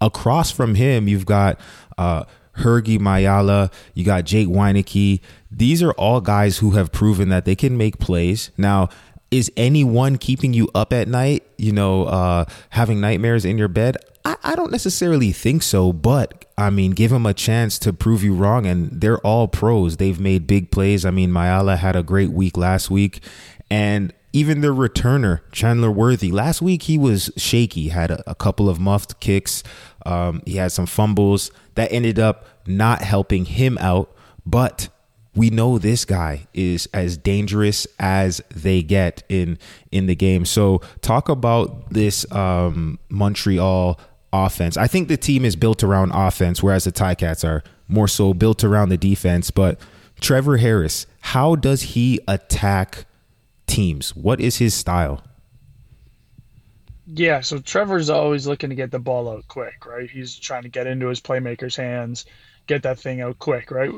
across 0.00 0.50
from 0.50 0.74
him, 0.74 1.06
you've 1.06 1.26
got 1.26 1.60
uh, 1.96 2.24
Mayala. 2.56 3.72
You 3.94 4.04
got 4.04 4.24
Jake 4.24 4.48
Wieneke. 4.48 5.20
These 5.48 5.84
are 5.84 5.92
all 5.92 6.20
guys 6.20 6.58
who 6.58 6.72
have 6.72 6.90
proven 6.90 7.28
that 7.28 7.44
they 7.44 7.54
can 7.54 7.76
make 7.76 8.00
plays. 8.00 8.50
Now, 8.56 8.88
is 9.30 9.50
anyone 9.56 10.18
keeping 10.18 10.54
you 10.54 10.68
up 10.74 10.92
at 10.92 11.08
night? 11.08 11.44
You 11.58 11.72
know, 11.72 12.04
uh, 12.04 12.44
having 12.70 13.00
nightmares 13.00 13.44
in 13.44 13.58
your 13.58 13.68
bed? 13.68 13.96
I, 14.24 14.36
I 14.42 14.56
don't 14.56 14.72
necessarily 14.72 15.32
think 15.32 15.62
so, 15.62 15.92
but 15.92 16.44
I 16.58 16.70
mean, 16.70 16.92
give 16.92 17.10
them 17.10 17.26
a 17.26 17.34
chance 17.34 17.78
to 17.80 17.92
prove 17.92 18.22
you 18.22 18.34
wrong. 18.34 18.66
And 18.66 19.00
they're 19.00 19.18
all 19.18 19.48
pros. 19.48 19.96
They've 19.96 20.18
made 20.20 20.46
big 20.46 20.70
plays. 20.70 21.04
I 21.04 21.10
mean, 21.10 21.30
Mayala 21.30 21.76
had 21.76 21.96
a 21.96 22.02
great 22.02 22.30
week 22.30 22.56
last 22.56 22.90
week. 22.90 23.22
And 23.70 24.12
even 24.32 24.60
their 24.60 24.72
returner, 24.72 25.40
Chandler 25.50 25.90
Worthy, 25.90 26.30
last 26.30 26.60
week 26.62 26.84
he 26.84 26.98
was 26.98 27.30
shaky, 27.36 27.88
had 27.88 28.10
a, 28.10 28.30
a 28.30 28.34
couple 28.34 28.68
of 28.68 28.78
muffed 28.78 29.18
kicks. 29.18 29.62
Um, 30.04 30.42
he 30.46 30.56
had 30.56 30.72
some 30.72 30.86
fumbles 30.86 31.50
that 31.74 31.90
ended 31.90 32.18
up 32.18 32.46
not 32.66 33.02
helping 33.02 33.44
him 33.44 33.76
out. 33.78 34.12
But 34.44 34.88
we 35.36 35.50
know 35.50 35.78
this 35.78 36.04
guy 36.04 36.46
is 36.54 36.88
as 36.94 37.16
dangerous 37.16 37.86
as 38.00 38.40
they 38.54 38.82
get 38.82 39.22
in 39.28 39.58
in 39.92 40.06
the 40.06 40.16
game. 40.16 40.46
So 40.46 40.80
talk 41.02 41.28
about 41.28 41.90
this 41.90 42.30
um, 42.32 42.98
Montreal 43.10 44.00
offense. 44.32 44.76
I 44.76 44.86
think 44.86 45.08
the 45.08 45.16
team 45.16 45.44
is 45.44 45.54
built 45.54 45.84
around 45.84 46.12
offense, 46.12 46.62
whereas 46.62 46.84
the 46.84 46.92
Ticats 46.92 47.44
are 47.44 47.62
more 47.86 48.08
so 48.08 48.34
built 48.34 48.64
around 48.64 48.88
the 48.88 48.96
defense. 48.96 49.50
But 49.50 49.78
Trevor 50.20 50.56
Harris, 50.56 51.06
how 51.20 51.54
does 51.54 51.82
he 51.82 52.18
attack 52.26 53.04
teams? 53.66 54.16
What 54.16 54.40
is 54.40 54.56
his 54.56 54.74
style? 54.74 55.22
Yeah, 57.06 57.40
so 57.40 57.58
Trevor's 57.58 58.10
always 58.10 58.46
looking 58.48 58.70
to 58.70 58.76
get 58.76 58.90
the 58.90 58.98
ball 58.98 59.28
out 59.28 59.46
quick, 59.46 59.86
right? 59.86 60.10
He's 60.10 60.36
trying 60.36 60.62
to 60.62 60.68
get 60.68 60.88
into 60.88 61.06
his 61.06 61.20
playmaker's 61.20 61.76
hands, 61.76 62.24
get 62.66 62.82
that 62.82 62.98
thing 62.98 63.20
out 63.20 63.38
quick, 63.38 63.70
right? 63.70 63.92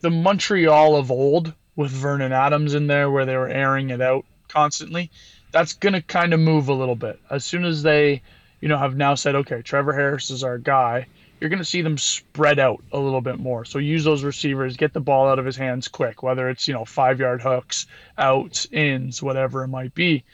The 0.00 0.10
Montreal 0.10 0.96
of 0.96 1.10
old 1.10 1.52
with 1.76 1.90
Vernon 1.90 2.32
Adams 2.32 2.74
in 2.74 2.86
there 2.86 3.10
where 3.10 3.26
they 3.26 3.36
were 3.36 3.48
airing 3.48 3.90
it 3.90 4.00
out 4.00 4.24
constantly, 4.48 5.10
that's 5.50 5.72
going 5.72 5.94
to 5.94 6.02
kind 6.02 6.32
of 6.32 6.40
move 6.40 6.68
a 6.68 6.74
little 6.74 6.96
bit. 6.96 7.18
As 7.30 7.44
soon 7.44 7.64
as 7.64 7.82
they 7.82 8.22
you 8.64 8.68
know, 8.68 8.78
have 8.78 8.96
now 8.96 9.14
said, 9.14 9.34
okay, 9.34 9.60
Trevor 9.60 9.92
Harris 9.92 10.30
is 10.30 10.42
our 10.42 10.56
guy, 10.56 11.06
you're 11.38 11.50
going 11.50 11.58
to 11.58 11.66
see 11.66 11.82
them 11.82 11.98
spread 11.98 12.58
out 12.58 12.82
a 12.92 12.98
little 12.98 13.20
bit 13.20 13.38
more. 13.38 13.66
So 13.66 13.78
use 13.78 14.04
those 14.04 14.24
receivers, 14.24 14.78
get 14.78 14.94
the 14.94 15.00
ball 15.00 15.28
out 15.28 15.38
of 15.38 15.44
his 15.44 15.54
hands 15.54 15.86
quick, 15.86 16.22
whether 16.22 16.48
it's, 16.48 16.66
you 16.66 16.72
know, 16.72 16.86
five 16.86 17.20
yard 17.20 17.42
hooks, 17.42 17.86
outs, 18.16 18.66
ins, 18.72 19.22
whatever 19.22 19.64
it 19.64 19.68
might 19.68 19.94
be. 19.94 20.24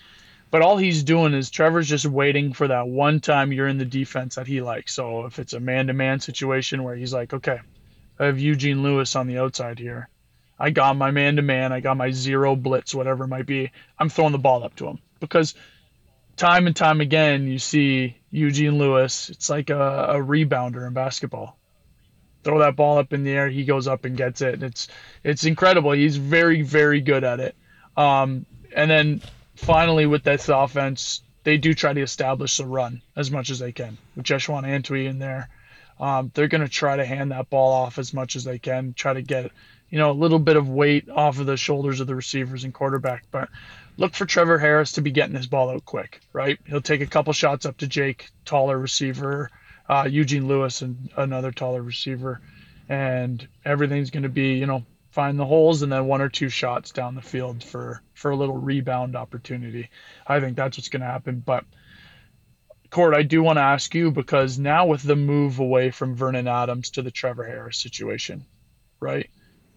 But 0.52 0.62
all 0.62 0.76
he's 0.76 1.02
doing 1.02 1.34
is 1.34 1.50
Trevor's 1.50 1.88
just 1.88 2.06
waiting 2.06 2.52
for 2.52 2.68
that 2.68 2.86
one 2.86 3.18
time 3.18 3.52
you're 3.52 3.66
in 3.66 3.78
the 3.78 3.84
defense 3.84 4.36
that 4.36 4.46
he 4.46 4.60
likes. 4.60 4.94
So 4.94 5.24
if 5.24 5.40
it's 5.40 5.54
a 5.54 5.58
man 5.58 5.88
to 5.88 5.92
man 5.92 6.20
situation 6.20 6.84
where 6.84 6.94
he's 6.94 7.12
like, 7.12 7.32
okay, 7.34 7.58
I 8.20 8.26
have 8.26 8.38
Eugene 8.38 8.82
Lewis 8.82 9.16
on 9.16 9.26
the 9.26 9.38
outside 9.38 9.78
here. 9.78 10.10
I 10.58 10.68
got 10.68 10.98
my 10.98 11.10
man 11.10 11.36
to 11.36 11.42
man. 11.42 11.72
I 11.72 11.80
got 11.80 11.96
my 11.96 12.10
zero 12.10 12.54
blitz, 12.54 12.94
whatever 12.94 13.24
it 13.24 13.28
might 13.28 13.46
be. 13.46 13.72
I'm 13.98 14.10
throwing 14.10 14.32
the 14.32 14.38
ball 14.38 14.62
up 14.62 14.76
to 14.76 14.86
him 14.86 14.98
because 15.20 15.54
time 16.36 16.66
and 16.66 16.76
time 16.76 17.00
again, 17.00 17.48
you 17.48 17.58
see 17.58 18.18
Eugene 18.30 18.76
Lewis. 18.76 19.30
It's 19.30 19.48
like 19.48 19.70
a, 19.70 20.06
a 20.10 20.14
rebounder 20.16 20.86
in 20.86 20.92
basketball. 20.92 21.58
Throw 22.44 22.58
that 22.58 22.76
ball 22.76 22.98
up 22.98 23.14
in 23.14 23.24
the 23.24 23.30
air, 23.30 23.48
he 23.48 23.64
goes 23.64 23.88
up 23.88 24.04
and 24.04 24.18
gets 24.18 24.42
it. 24.42 24.54
And 24.54 24.64
It's 24.64 24.88
it's 25.24 25.44
incredible. 25.44 25.92
He's 25.92 26.18
very 26.18 26.60
very 26.60 27.00
good 27.00 27.24
at 27.24 27.40
it. 27.40 27.56
Um, 27.96 28.44
and 28.76 28.90
then 28.90 29.22
finally 29.56 30.04
with 30.04 30.24
this 30.24 30.50
offense, 30.50 31.22
they 31.44 31.56
do 31.56 31.72
try 31.72 31.94
to 31.94 32.02
establish 32.02 32.58
the 32.58 32.66
run 32.66 33.00
as 33.16 33.30
much 33.30 33.48
as 33.48 33.58
they 33.58 33.72
can 33.72 33.96
with 34.14 34.26
Jeshrun 34.26 34.64
Antwi 34.64 35.06
in 35.06 35.18
there. 35.18 35.48
Um, 36.00 36.30
they're 36.34 36.48
going 36.48 36.62
to 36.62 36.68
try 36.68 36.96
to 36.96 37.04
hand 37.04 37.30
that 37.30 37.50
ball 37.50 37.72
off 37.72 37.98
as 37.98 38.14
much 38.14 38.34
as 38.34 38.44
they 38.44 38.58
can, 38.58 38.94
try 38.94 39.12
to 39.12 39.22
get 39.22 39.52
you 39.90 39.98
know 39.98 40.10
a 40.10 40.12
little 40.12 40.38
bit 40.38 40.56
of 40.56 40.68
weight 40.68 41.10
off 41.10 41.38
of 41.38 41.46
the 41.46 41.56
shoulders 41.56 42.00
of 42.00 42.06
the 42.06 42.14
receivers 42.14 42.64
and 42.64 42.72
quarterback. 42.72 43.24
But 43.30 43.50
look 43.98 44.14
for 44.14 44.24
Trevor 44.24 44.58
Harris 44.58 44.92
to 44.92 45.02
be 45.02 45.10
getting 45.10 45.36
his 45.36 45.46
ball 45.46 45.68
out 45.70 45.84
quick, 45.84 46.20
right? 46.32 46.58
He'll 46.66 46.80
take 46.80 47.02
a 47.02 47.06
couple 47.06 47.32
shots 47.34 47.66
up 47.66 47.76
to 47.78 47.86
Jake, 47.86 48.30
taller 48.46 48.78
receiver, 48.78 49.50
uh, 49.88 50.08
Eugene 50.10 50.48
Lewis, 50.48 50.80
and 50.80 51.10
another 51.16 51.52
taller 51.52 51.82
receiver, 51.82 52.40
and 52.88 53.46
everything's 53.64 54.10
going 54.10 54.22
to 54.22 54.30
be, 54.30 54.54
you 54.54 54.66
know, 54.66 54.84
find 55.10 55.38
the 55.38 55.44
holes 55.44 55.82
and 55.82 55.92
then 55.92 56.06
one 56.06 56.22
or 56.22 56.28
two 56.30 56.48
shots 56.48 56.92
down 56.92 57.14
the 57.14 57.22
field 57.22 57.62
for 57.62 58.00
for 58.14 58.30
a 58.30 58.36
little 58.36 58.56
rebound 58.56 59.16
opportunity. 59.16 59.90
I 60.26 60.40
think 60.40 60.56
that's 60.56 60.78
what's 60.78 60.88
going 60.88 61.02
to 61.02 61.06
happen, 61.06 61.42
but. 61.44 61.64
Court, 62.90 63.14
I 63.14 63.22
do 63.22 63.42
want 63.42 63.58
to 63.58 63.62
ask 63.62 63.94
you 63.94 64.10
because 64.10 64.58
now 64.58 64.86
with 64.86 65.02
the 65.02 65.16
move 65.16 65.60
away 65.60 65.90
from 65.90 66.16
Vernon 66.16 66.48
Adams 66.48 66.90
to 66.90 67.02
the 67.02 67.10
Trevor 67.10 67.44
Harris 67.44 67.78
situation, 67.78 68.44
right? 68.98 69.30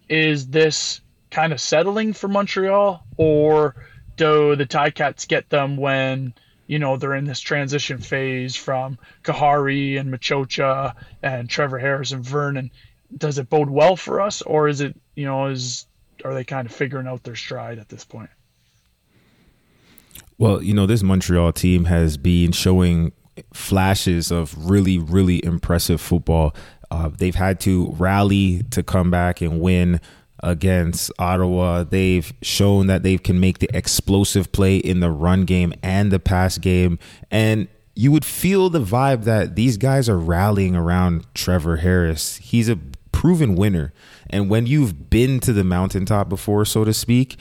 Is 0.08 0.48
this 0.48 1.00
kind 1.30 1.52
of 1.52 1.60
settling 1.60 2.12
for 2.12 2.28
Montreal 2.28 3.04
or 3.16 3.76
do 4.16 4.56
the 4.56 4.66
Ticats 4.66 5.28
get 5.28 5.48
them 5.48 5.76
when 5.76 6.34
you 6.66 6.78
know 6.78 6.96
they're 6.96 7.14
in 7.14 7.24
this 7.24 7.40
transition 7.40 7.98
phase 7.98 8.56
from 8.56 8.98
Khari 9.22 9.98
and 9.98 10.12
Maciocia 10.12 10.94
and 11.22 11.48
Trevor 11.48 11.78
Harris 11.78 12.12
and 12.12 12.24
Vernon? 12.24 12.70
Does 13.16 13.38
it 13.38 13.48
bode 13.48 13.70
well 13.70 13.96
for 13.96 14.20
us, 14.20 14.42
or 14.42 14.68
is 14.68 14.80
it 14.80 14.98
you 15.14 15.24
know 15.24 15.46
is 15.46 15.86
are 16.24 16.34
they 16.34 16.44
kind 16.44 16.66
of 16.66 16.74
figuring 16.74 17.06
out 17.06 17.22
their 17.22 17.36
stride 17.36 17.78
at 17.78 17.88
this 17.88 18.04
point? 18.04 18.30
Well, 20.38 20.62
you 20.62 20.74
know 20.74 20.86
this 20.86 21.02
Montreal 21.02 21.52
team 21.52 21.84
has 21.84 22.16
been 22.16 22.52
showing 22.52 23.12
flashes 23.52 24.30
of 24.30 24.68
really, 24.68 24.98
really 24.98 25.44
impressive 25.44 26.00
football. 26.00 26.54
Uh, 26.90 27.08
they've 27.08 27.34
had 27.34 27.60
to 27.60 27.92
rally 27.98 28.62
to 28.70 28.82
come 28.82 29.10
back 29.10 29.40
and 29.40 29.60
win 29.60 30.00
against 30.42 31.10
Ottawa. 31.18 31.84
They've 31.84 32.32
shown 32.42 32.86
that 32.88 33.02
they 33.02 33.16
can 33.18 33.40
make 33.40 33.58
the 33.58 33.70
explosive 33.74 34.52
play 34.52 34.76
in 34.76 35.00
the 35.00 35.10
run 35.10 35.44
game 35.44 35.72
and 35.82 36.10
the 36.10 36.20
pass 36.20 36.58
game. 36.58 36.98
And 37.30 37.68
you 37.96 38.12
would 38.12 38.24
feel 38.24 38.70
the 38.70 38.80
vibe 38.80 39.24
that 39.24 39.54
these 39.54 39.76
guys 39.76 40.08
are 40.08 40.18
rallying 40.18 40.76
around 40.76 41.26
Trevor 41.34 41.76
Harris. 41.76 42.36
He's 42.36 42.68
a 42.68 42.78
proven 43.12 43.54
winner. 43.54 43.92
And 44.28 44.50
when 44.50 44.66
you've 44.66 45.08
been 45.10 45.40
to 45.40 45.52
the 45.52 45.64
mountaintop 45.64 46.28
before, 46.28 46.64
so 46.64 46.84
to 46.84 46.92
speak, 46.92 47.38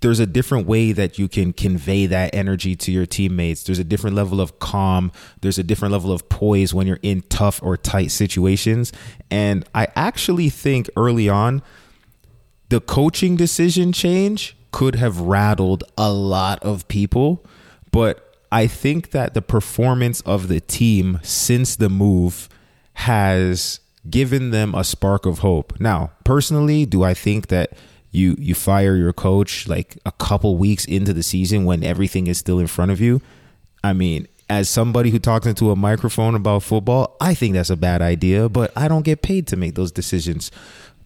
there's 0.00 0.20
a 0.20 0.26
different 0.26 0.66
way 0.66 0.92
that 0.92 1.18
you 1.18 1.28
can 1.28 1.52
convey 1.52 2.06
that 2.06 2.34
energy 2.34 2.76
to 2.76 2.92
your 2.92 3.06
teammates. 3.06 3.62
There's 3.62 3.78
a 3.78 3.84
different 3.84 4.16
level 4.16 4.40
of 4.40 4.58
calm. 4.58 5.12
There's 5.40 5.58
a 5.58 5.62
different 5.62 5.92
level 5.92 6.12
of 6.12 6.28
poise 6.28 6.74
when 6.74 6.86
you're 6.86 7.00
in 7.02 7.22
tough 7.28 7.62
or 7.62 7.76
tight 7.76 8.10
situations. 8.10 8.92
And 9.30 9.68
I 9.74 9.88
actually 9.96 10.50
think 10.50 10.90
early 10.96 11.28
on, 11.28 11.62
the 12.68 12.80
coaching 12.80 13.36
decision 13.36 13.92
change 13.92 14.56
could 14.72 14.96
have 14.96 15.20
rattled 15.20 15.84
a 15.96 16.12
lot 16.12 16.62
of 16.64 16.88
people, 16.88 17.44
but 17.92 18.36
I 18.50 18.66
think 18.66 19.10
that 19.12 19.34
the 19.34 19.42
performance 19.42 20.20
of 20.22 20.48
the 20.48 20.60
team 20.60 21.20
since 21.22 21.76
the 21.76 21.88
move 21.88 22.48
has 22.94 23.80
given 24.08 24.50
them 24.50 24.74
a 24.74 24.84
spark 24.84 25.26
of 25.26 25.40
hope. 25.40 25.78
Now, 25.78 26.12
personally, 26.24 26.86
do 26.86 27.02
I 27.02 27.14
think 27.14 27.48
that 27.48 27.72
you 28.14 28.36
you 28.38 28.54
fire 28.54 28.96
your 28.96 29.12
coach 29.12 29.66
like 29.66 29.98
a 30.06 30.12
couple 30.12 30.56
weeks 30.56 30.84
into 30.84 31.12
the 31.12 31.22
season 31.22 31.64
when 31.64 31.82
everything 31.82 32.26
is 32.26 32.38
still 32.38 32.58
in 32.58 32.66
front 32.66 32.90
of 32.90 33.00
you? 33.00 33.20
I 33.82 33.92
mean, 33.92 34.28
as 34.48 34.70
somebody 34.70 35.10
who 35.10 35.18
talks 35.18 35.46
into 35.46 35.70
a 35.70 35.76
microphone 35.76 36.34
about 36.34 36.62
football, 36.62 37.16
I 37.20 37.34
think 37.34 37.54
that's 37.54 37.70
a 37.70 37.76
bad 37.76 38.02
idea, 38.02 38.48
but 38.48 38.72
I 38.76 38.88
don't 38.88 39.04
get 39.04 39.22
paid 39.22 39.46
to 39.48 39.56
make 39.56 39.74
those 39.74 39.92
decisions. 39.92 40.50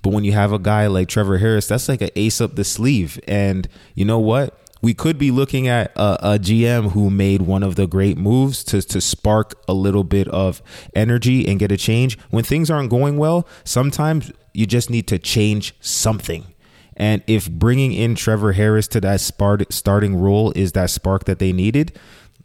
But 0.02 0.12
when 0.12 0.24
you 0.24 0.32
have 0.32 0.52
a 0.52 0.58
guy 0.58 0.86
like 0.86 1.08
Trevor 1.08 1.38
Harris, 1.38 1.66
that's 1.66 1.88
like 1.88 2.02
an 2.02 2.10
ace 2.14 2.40
up 2.40 2.54
the 2.54 2.64
sleeve. 2.64 3.18
And 3.26 3.68
you 3.94 4.04
know 4.04 4.18
what? 4.18 4.58
we 4.80 4.94
could 4.94 5.18
be 5.18 5.30
looking 5.30 5.66
at 5.66 5.92
a, 5.96 6.34
a, 6.34 6.38
GM 6.38 6.92
who 6.92 7.10
made 7.10 7.42
one 7.42 7.62
of 7.62 7.74
the 7.74 7.86
great 7.86 8.16
moves 8.16 8.62
to, 8.64 8.80
to 8.82 9.00
spark 9.00 9.54
a 9.66 9.74
little 9.74 10.04
bit 10.04 10.28
of 10.28 10.62
energy 10.94 11.48
and 11.48 11.58
get 11.58 11.72
a 11.72 11.76
change. 11.76 12.18
When 12.30 12.44
things 12.44 12.70
aren't 12.70 12.90
going 12.90 13.16
well, 13.16 13.46
sometimes 13.64 14.32
you 14.54 14.66
just 14.66 14.90
need 14.90 15.06
to 15.08 15.18
change 15.18 15.74
something. 15.80 16.46
And 16.98 17.22
if 17.28 17.48
bringing 17.48 17.92
in 17.92 18.16
Trevor 18.16 18.52
Harris 18.52 18.88
to 18.88 19.00
that 19.00 19.20
starting 19.20 20.16
role 20.16 20.52
is 20.56 20.72
that 20.72 20.90
spark 20.90 21.24
that 21.24 21.38
they 21.38 21.52
needed, 21.52 21.96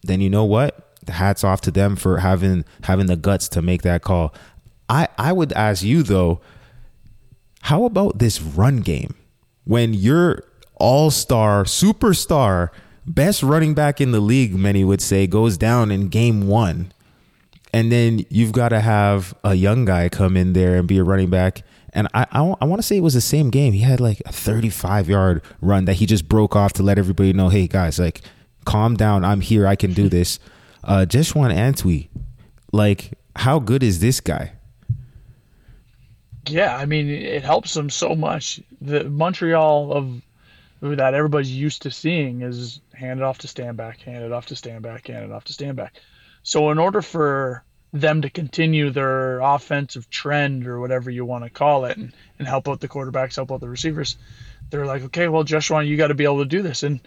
then 0.03 0.21
you 0.21 0.29
know 0.29 0.45
what? 0.45 0.95
Hats 1.07 1.43
off 1.43 1.59
to 1.61 1.71
them 1.71 1.95
for 1.95 2.19
having 2.19 2.63
having 2.83 3.07
the 3.07 3.17
guts 3.17 3.49
to 3.49 3.61
make 3.61 3.81
that 3.81 4.03
call. 4.03 4.33
I 4.87 5.09
I 5.17 5.33
would 5.33 5.51
ask 5.53 5.83
you 5.83 6.03
though, 6.03 6.39
how 7.61 7.83
about 7.83 8.19
this 8.19 8.41
run 8.41 8.77
game? 8.77 9.15
When 9.65 9.93
you're 9.93 10.43
all-star, 10.75 11.63
superstar, 11.63 12.69
best 13.05 13.41
running 13.41 13.73
back 13.73 14.01
in 14.01 14.11
the 14.11 14.19
league, 14.19 14.53
many 14.53 14.83
would 14.83 15.01
say, 15.01 15.27
goes 15.27 15.57
down 15.57 15.91
in 15.91 16.09
game 16.09 16.47
1. 16.47 16.91
And 17.73 17.91
then 17.91 18.25
you've 18.29 18.51
got 18.51 18.69
to 18.69 18.81
have 18.81 19.33
a 19.43 19.55
young 19.55 19.85
guy 19.85 20.09
come 20.09 20.35
in 20.35 20.53
there 20.53 20.75
and 20.75 20.87
be 20.87 20.97
a 20.97 21.03
running 21.03 21.29
back 21.29 21.63
and 21.93 22.07
I, 22.13 22.25
I, 22.31 22.55
I 22.61 22.65
want 22.65 22.79
to 22.79 22.83
say 22.83 22.97
it 22.97 23.03
was 23.03 23.13
the 23.13 23.21
same 23.21 23.49
game. 23.49 23.73
He 23.73 23.79
had 23.79 23.99
like 23.99 24.21
a 24.25 24.33
35 24.33 25.07
yard 25.07 25.41
run 25.61 25.85
that 25.85 25.95
he 25.95 26.05
just 26.05 26.27
broke 26.27 26.55
off 26.55 26.73
to 26.73 26.83
let 26.83 26.97
everybody 26.97 27.33
know, 27.33 27.49
hey 27.49 27.67
guys, 27.67 27.99
like 27.99 28.21
calm 28.65 28.95
down. 28.95 29.23
I'm 29.23 29.41
here. 29.41 29.67
I 29.67 29.75
can 29.75 29.93
do 29.93 30.09
this. 30.09 30.39
Uh, 30.85 31.05
Jeshrun 31.07 31.49
Antwi, 31.55 32.09
like 32.73 33.13
how 33.37 33.57
good 33.57 33.83
is 33.83 34.01
this 34.01 34.19
guy? 34.19 34.51
Yeah, 36.45 36.75
I 36.75 36.85
mean 36.85 37.07
it 37.07 37.41
helps 37.41 37.73
them 37.73 37.89
so 37.89 38.15
much. 38.15 38.59
The 38.81 39.05
Montreal 39.05 39.93
of 39.93 40.21
that 40.81 41.13
everybody's 41.13 41.51
used 41.51 41.83
to 41.83 41.91
seeing 41.91 42.41
is 42.41 42.81
hand 42.93 43.21
it 43.21 43.23
off 43.23 43.37
to 43.39 43.47
Stanback, 43.47 44.01
hand 44.01 44.25
it 44.25 44.33
off 44.33 44.47
to 44.47 44.55
Stanback, 44.55 45.07
hand 45.07 45.23
it 45.23 45.31
off 45.31 45.45
to 45.45 45.53
Stanback. 45.53 45.91
So 46.43 46.69
in 46.71 46.79
order 46.79 47.01
for 47.01 47.63
them 47.93 48.23
to 48.23 48.29
continue 48.29 48.89
their 48.89 49.39
offensive 49.39 50.09
trend 50.09 50.67
or 50.67 50.79
whatever 50.79 51.11
you 51.11 51.23
want 51.23 51.43
to 51.43 51.49
call 51.49 51.85
it 51.85 51.95
and, 51.95 52.11
and 52.39 52.47
help 52.47 52.67
out 52.67 52.79
the 52.79 52.87
quarterbacks, 52.87 53.35
help 53.35 53.51
out 53.51 53.61
the 53.61 53.69
receivers. 53.69 54.17
They're 54.71 54.87
like, 54.87 55.03
okay, 55.03 55.27
well, 55.27 55.43
Joshua, 55.43 55.83
you 55.83 55.95
got 55.95 56.07
to 56.07 56.15
be 56.15 56.23
able 56.23 56.39
to 56.39 56.45
do 56.45 56.63
this. 56.63 56.81
And, 56.81 56.99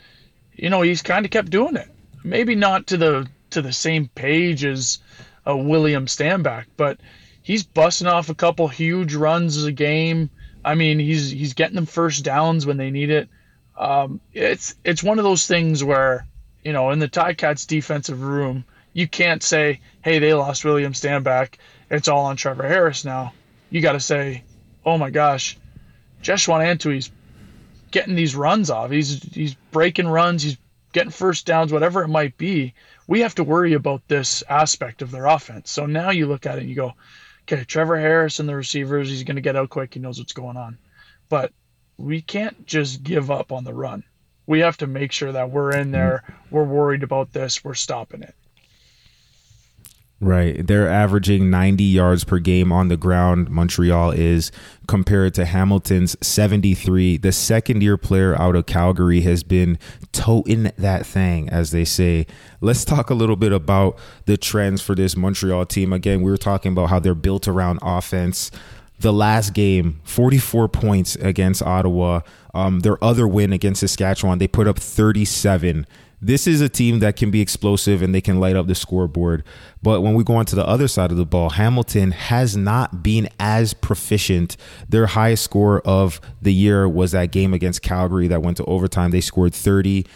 you 0.55 0.71
know, 0.71 0.83
he's 0.83 1.03
kind 1.03 1.25
of 1.25 1.33
kept 1.33 1.51
doing 1.51 1.77
it. 1.77 1.89
Maybe 2.23 2.55
not 2.55 2.87
to 2.89 2.97
the 2.97 3.29
to 3.51 3.63
the 3.63 3.73
same 3.73 4.09
page 4.09 4.65
as 4.65 4.99
a 5.45 5.57
William 5.57 6.07
Stanback, 6.07 6.67
but 6.77 6.99
he's 7.43 7.63
busting 7.63 8.09
off 8.09 8.29
a 8.29 8.35
couple 8.35 8.67
huge 8.69 9.15
runs 9.15 9.63
a 9.65 9.73
game. 9.73 10.31
I 10.65 10.75
mean, 10.75 10.99
he's 10.99 11.31
he's 11.31 11.55
getting 11.55 11.77
them 11.77 11.87
first 11.87 12.25
downs 12.25 12.67
when 12.67 12.77
they 12.77 12.91
need 12.91 13.11
it. 13.11 13.29
Um, 13.77 14.21
it's 14.33 14.75
it's 14.85 15.03
one 15.03 15.19
of 15.19 15.25
those 15.25 15.47
things 15.47 15.85
where 15.85 16.27
you 16.65 16.73
know 16.73 16.91
in 16.91 16.99
the 16.99 17.09
Ticats 17.09 17.67
defensive 17.67 18.23
room, 18.23 18.65
you 18.97 19.07
can't 19.07 19.43
say, 19.43 19.81
hey, 20.01 20.21
they 20.21 20.33
lost 20.33 20.65
William 20.65 20.95
Stanback. 20.95 21.57
It's 21.91 22.09
all 22.09 22.25
on 22.25 22.37
Trevor 22.37 22.67
Harris 22.67 23.05
now. 23.05 23.35
You 23.69 23.83
got 23.83 23.93
to 23.93 24.01
say, 24.01 24.43
oh 24.87 24.97
my 24.97 25.11
gosh, 25.11 25.59
Jeshrun 26.23 26.65
Antwi's 26.65 27.11
getting 27.91 28.15
these 28.15 28.35
runs 28.35 28.71
off. 28.71 28.91
He's 28.91 29.23
he's 29.23 29.53
breaking 29.71 30.09
runs. 30.09 30.43
He's 30.43 30.57
getting 30.95 31.11
first 31.11 31.45
downs, 31.45 31.75
whatever 31.75 32.05
it 32.05 32.09
might 32.09 32.39
be. 32.39 32.73
We 33.07 33.21
have 33.21 33.35
to 33.35 33.45
worry 33.45 33.75
about 33.75 34.09
this 34.09 34.43
aspect 34.49 35.03
of 35.03 35.11
their 35.11 35.27
offense. 35.27 35.71
So 35.71 35.85
now 35.85 36.09
you 36.09 36.27
look 36.27 36.47
at 36.47 36.57
it 36.57 36.63
and 36.63 36.71
you 36.71 36.77
go, 36.77 36.95
okay, 37.43 37.65
Trevor 37.65 37.99
Harris 37.99 38.41
and 38.41 38.49
the 38.49 38.57
receivers, 38.57 39.11
he's 39.11 39.25
going 39.25 39.37
to 39.37 39.43
get 39.43 39.57
out 39.57 39.69
quick. 39.69 39.93
He 39.93 40.01
knows 40.01 40.19
what's 40.19 40.33
going 40.33 40.57
on. 40.57 40.79
But 41.29 41.53
we 41.99 42.23
can't 42.23 42.67
just 42.67 43.03
give 43.03 43.31
up 43.31 43.53
on 43.53 43.65
the 43.65 43.75
run. 43.75 44.05
We 44.47 44.61
have 44.61 44.79
to 44.79 44.87
make 44.87 45.13
sure 45.13 45.33
that 45.33 45.51
we're 45.51 45.77
in 45.77 45.91
there. 45.91 46.25
We're 46.51 46.65
worried 46.65 47.03
about 47.03 47.35
this. 47.35 47.63
We're 47.63 47.75
stopping 47.75 48.23
it. 48.23 48.35
Right. 50.19 50.67
They're 50.67 50.89
averaging 50.89 51.51
90 51.51 51.85
yards 51.85 52.25
per 52.25 52.39
game 52.39 52.73
on 52.73 52.89
the 52.89 52.97
ground. 52.97 53.51
Montreal 53.51 54.13
is 54.13 54.51
compared 54.89 55.35
to 55.35 55.45
Hamilton's 55.45 56.17
73. 56.27 57.19
The 57.19 57.33
second 57.33 57.83
year 57.83 57.99
player 57.99 58.35
out 58.41 58.57
of 58.57 58.65
Calgary 58.65 59.21
has 59.23 59.43
been 59.43 59.79
toting 60.13 60.73
that 60.79 61.05
thing, 61.05 61.51
as 61.51 61.71
they 61.71 61.85
say. 61.85 62.27
Let's 62.63 62.87
talk 62.87 63.11
a 63.11 63.15
little 63.15 63.37
bit 63.37 63.53
about 63.53 63.99
the 64.25 64.39
trends 64.39 64.81
for 64.81 64.95
this 64.95 65.19
Montreal 65.19 65.67
team. 65.67 65.93
Again, 65.93 66.23
we 66.23 66.31
were 66.31 66.39
talking 66.39 66.73
about 66.73 66.89
how 66.89 66.99
they're 66.99 67.15
built 67.15 67.47
around 67.47 67.79
offense. 67.83 68.51
The 69.01 69.13
last 69.13 69.53
game, 69.53 70.01
44 70.05 70.69
points 70.69 71.17
against 71.17 71.63
Ottawa. 71.63 72.21
Um, 72.55 72.81
their 72.81 73.03
other 73.05 73.29
win 73.29 73.53
against 73.53 73.81
Saskatchewan, 73.81 74.39
they 74.39 74.49
put 74.49 74.67
up 74.67 74.79
37 74.79 75.87
this 76.21 76.47
is 76.47 76.61
a 76.61 76.69
team 76.69 77.01
that 77.01 77.17
can 77.17 77.31
be 77.31 77.41
explosive 77.41 78.01
and 78.01 78.15
they 78.15 78.21
can 78.21 78.41
light 78.41 78.57
up 78.57 78.67
the 78.67 78.75
scoreboard. 78.75 79.45
But 79.83 80.01
when 80.01 80.15
we 80.15 80.25
go 80.25 80.37
on 80.37 80.47
to 80.47 80.57
the 80.57 80.67
other 80.67 80.89
side 80.89 81.11
of 81.11 81.17
the 81.17 81.27
ball, 81.27 81.51
Hamilton 81.51 82.13
has 82.13 82.57
not 82.57 83.03
been 83.03 83.29
as 83.39 83.75
proficient. 83.75 84.57
Their 84.89 85.07
highest 85.07 85.45
score 85.45 85.81
of 85.83 86.21
the 86.41 86.55
year 86.55 86.89
was 86.89 87.13
that 87.13 87.33
game 87.33 87.53
against 87.53 87.83
Calgary 87.83 88.29
that 88.29 88.43
went 88.43 88.57
to 88.57 88.65
overtime. 88.65 89.11
They 89.11 89.21
scored 89.21 89.55
30. 89.55 90.07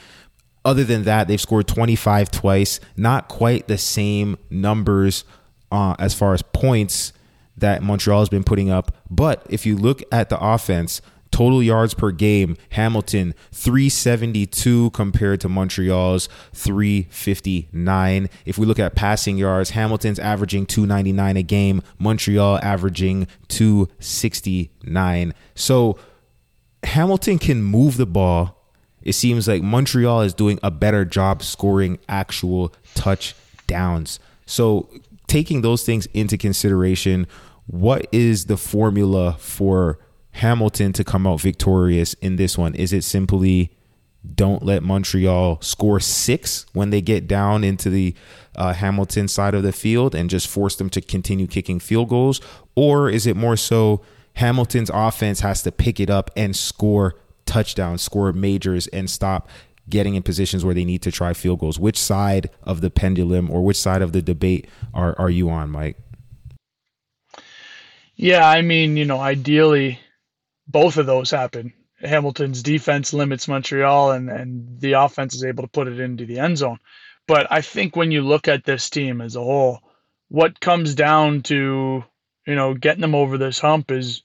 Other 0.65 0.85
than 0.85 1.05
that, 1.05 1.29
they've 1.29 1.41
scored 1.41 1.69
25 1.69 2.31
twice. 2.31 2.81
Not 2.97 3.29
quite 3.29 3.69
the 3.69 3.79
same 3.79 4.39
numbers 4.49 5.25
uh, 5.71 5.95
as 5.99 6.15
far 6.15 6.33
as 6.35 6.43
points 6.43 7.13
that 7.59 7.83
Montreal 7.83 8.21
has 8.21 8.29
been 8.29 8.45
putting 8.45 8.71
up. 8.71 8.97
But 9.11 9.47
if 9.51 9.67
you 9.67 9.77
look 9.77 10.03
at 10.11 10.31
the 10.31 10.41
offense, 10.41 11.03
Total 11.41 11.63
yards 11.63 11.95
per 11.95 12.11
game, 12.11 12.59
Hamilton 12.73 13.35
372 13.53 14.91
compared 14.91 15.41
to 15.41 15.49
Montreal's 15.49 16.29
359. 16.53 18.29
If 18.45 18.59
we 18.59 18.67
look 18.67 18.79
at 18.79 18.95
passing 18.95 19.39
yards, 19.39 19.71
Hamilton's 19.71 20.19
averaging 20.19 20.67
299 20.67 21.39
a 21.39 21.43
game, 21.43 21.81
Montreal 21.99 22.59
averaging 22.63 23.27
269. 23.49 25.33
So 25.55 25.99
Hamilton 26.83 27.39
can 27.39 27.63
move 27.63 27.97
the 27.97 28.05
ball. 28.05 28.63
It 29.01 29.15
seems 29.15 29.49
like 29.49 29.63
Montreal 29.63 30.21
is 30.21 30.35
doing 30.35 30.59
a 30.63 30.71
better 30.71 31.07
job 31.07 31.43
scoring 31.43 31.99
actual 32.07 32.75
touchdowns. 32.95 34.21
So 34.45 34.91
taking 35.27 35.63
those 35.63 35.85
things 35.85 36.05
into 36.13 36.37
consideration, 36.37 37.27
what 37.67 38.07
is 38.13 38.45
the 38.45 38.59
formula 38.59 39.37
for 39.39 39.99
Hamilton 40.33 40.93
to 40.95 41.05
come 41.05 41.27
out 41.27 41.41
victorious 41.41 42.15
in 42.15 42.37
this 42.37 42.57
one? 42.57 42.75
Is 42.75 42.93
it 42.93 43.05
simply 43.05 43.77
don't 44.35 44.63
let 44.63 44.83
Montreal 44.83 45.61
score 45.63 45.99
six 45.99 46.67
when 46.73 46.91
they 46.91 47.01
get 47.01 47.27
down 47.27 47.65
into 47.65 47.89
the 47.89 48.15
uh, 48.55 48.73
Hamilton 48.75 49.29
side 49.29 49.55
of 49.55 49.63
the 49.63 49.73
field 49.73 50.15
and 50.15 50.29
just 50.29 50.47
force 50.47 50.77
them 50.77 50.91
to 50.91 51.01
continue 51.01 51.47
kicking 51.47 51.81
field 51.81 52.09
goals? 52.09 52.41
Or 52.75 53.09
is 53.09 53.27
it 53.27 53.37
more 53.37 53.57
so 53.57 54.03
Hamilton's 54.35 54.91
offense 54.93 55.41
has 55.41 55.63
to 55.63 55.73
pick 55.73 56.01
it 56.01 56.11
up 56.11 56.31
and 56.37 56.55
score 56.55 57.17
touchdowns, 57.47 58.03
score 58.03 58.33
majors, 58.33 58.87
and 58.89 59.09
stop 59.09 59.49
getting 59.89 60.15
in 60.15 60.23
positions 60.23 60.65
where 60.65 60.75
they 60.75 60.85
need 60.85 61.03
to 61.03 61.11
try 61.11 61.33
field 61.33 61.61
goals? 61.61 61.79
Which 61.79 61.99
side 61.99 62.51
of 62.63 62.83
the 62.83 62.91
pendulum 62.91 63.51
or 63.51 63.65
which 63.65 63.79
side 63.79 64.03
of 64.03 64.13
the 64.13 64.23
debate 64.23 64.69
are, 64.93 65.19
are 65.19 65.31
you 65.31 65.49
on, 65.49 65.71
Mike? 65.71 65.97
Yeah, 68.17 68.47
I 68.47 68.61
mean, 68.61 68.99
you 68.99 69.07
know, 69.07 69.19
ideally, 69.19 69.99
both 70.71 70.97
of 70.97 71.07
those 71.07 71.31
happen. 71.31 71.73
Hamilton's 72.01 72.63
defense 72.63 73.13
limits 73.13 73.49
Montreal, 73.49 74.13
and 74.13 74.31
and 74.31 74.81
the 74.81 74.93
offense 74.93 75.35
is 75.35 75.45
able 75.45 75.65
to 75.65 75.69
put 75.71 75.89
it 75.89 76.01
into 76.01 76.27
the 76.27 76.39
end 76.39 76.59
zone. 76.59 76.79
But 77.27 77.47
I 77.51 77.61
think 77.61 77.95
when 77.95 78.11
you 78.11 78.23
look 78.23 78.49
at 78.49 78.65
this 78.65 78.91
team 78.91 79.21
as 79.21 79.37
a 79.37 79.43
whole, 79.43 79.81
what 80.29 80.61
comes 80.61 80.95
down 80.95 81.43
to 81.43 82.05
you 82.47 82.55
know 82.55 82.75
getting 82.75 83.03
them 83.03 83.15
over 83.15 83.37
this 83.37 83.59
hump 83.59 83.91
is 83.91 84.23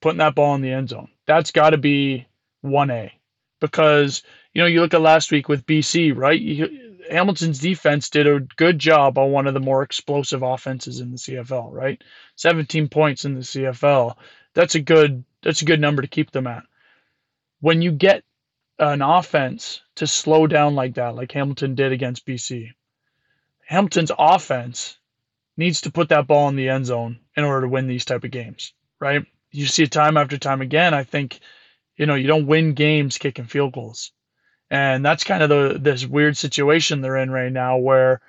putting 0.00 0.18
that 0.18 0.34
ball 0.34 0.54
in 0.54 0.62
the 0.62 0.72
end 0.72 0.88
zone. 0.88 1.08
That's 1.26 1.52
got 1.52 1.70
to 1.70 1.78
be 1.78 2.26
one 2.62 2.90
A, 2.90 3.12
because 3.60 4.22
you 4.54 4.62
know 4.62 4.66
you 4.66 4.80
look 4.80 4.94
at 4.94 5.02
last 5.02 5.30
week 5.30 5.48
with 5.48 5.66
BC, 5.66 6.16
right? 6.16 6.40
You, 6.40 6.90
Hamilton's 7.10 7.58
defense 7.58 8.08
did 8.08 8.26
a 8.26 8.40
good 8.40 8.78
job 8.78 9.18
on 9.18 9.32
one 9.32 9.46
of 9.46 9.54
the 9.54 9.60
more 9.60 9.82
explosive 9.82 10.42
offenses 10.42 11.00
in 11.00 11.10
the 11.10 11.16
CFL, 11.16 11.72
right? 11.72 12.02
17 12.36 12.88
points 12.88 13.24
in 13.24 13.34
the 13.34 13.40
CFL. 13.40 14.14
That's 14.54 14.76
a 14.76 14.80
good 14.80 15.24
that's 15.42 15.62
a 15.62 15.66
good 15.66 15.80
number 15.80 16.02
to 16.02 16.08
keep 16.08 16.30
them 16.30 16.46
at. 16.46 16.62
When 17.60 17.82
you 17.82 17.92
get 17.92 18.24
an 18.78 19.02
offense 19.02 19.82
to 19.96 20.06
slow 20.06 20.46
down 20.46 20.74
like 20.74 20.94
that, 20.94 21.14
like 21.14 21.32
Hamilton 21.32 21.74
did 21.74 21.92
against 21.92 22.26
BC, 22.26 22.70
Hamilton's 23.66 24.12
offense 24.18 24.98
needs 25.56 25.82
to 25.82 25.92
put 25.92 26.08
that 26.08 26.26
ball 26.26 26.48
in 26.48 26.56
the 26.56 26.68
end 26.68 26.86
zone 26.86 27.20
in 27.36 27.44
order 27.44 27.62
to 27.62 27.68
win 27.68 27.86
these 27.86 28.04
type 28.04 28.24
of 28.24 28.30
games, 28.30 28.72
right? 28.98 29.24
You 29.50 29.66
see 29.66 29.82
it 29.82 29.92
time 29.92 30.16
after 30.16 30.38
time 30.38 30.60
again. 30.60 30.94
I 30.94 31.04
think, 31.04 31.40
you 31.96 32.06
know, 32.06 32.14
you 32.14 32.26
don't 32.26 32.46
win 32.46 32.72
games 32.72 33.18
kicking 33.18 33.44
field 33.44 33.74
goals. 33.74 34.12
And 34.70 35.04
that's 35.04 35.24
kind 35.24 35.42
of 35.42 35.48
the 35.48 35.78
this 35.80 36.06
weird 36.06 36.36
situation 36.36 37.00
they're 37.00 37.16
in 37.16 37.30
right 37.30 37.52
now 37.52 37.78
where 37.78 38.20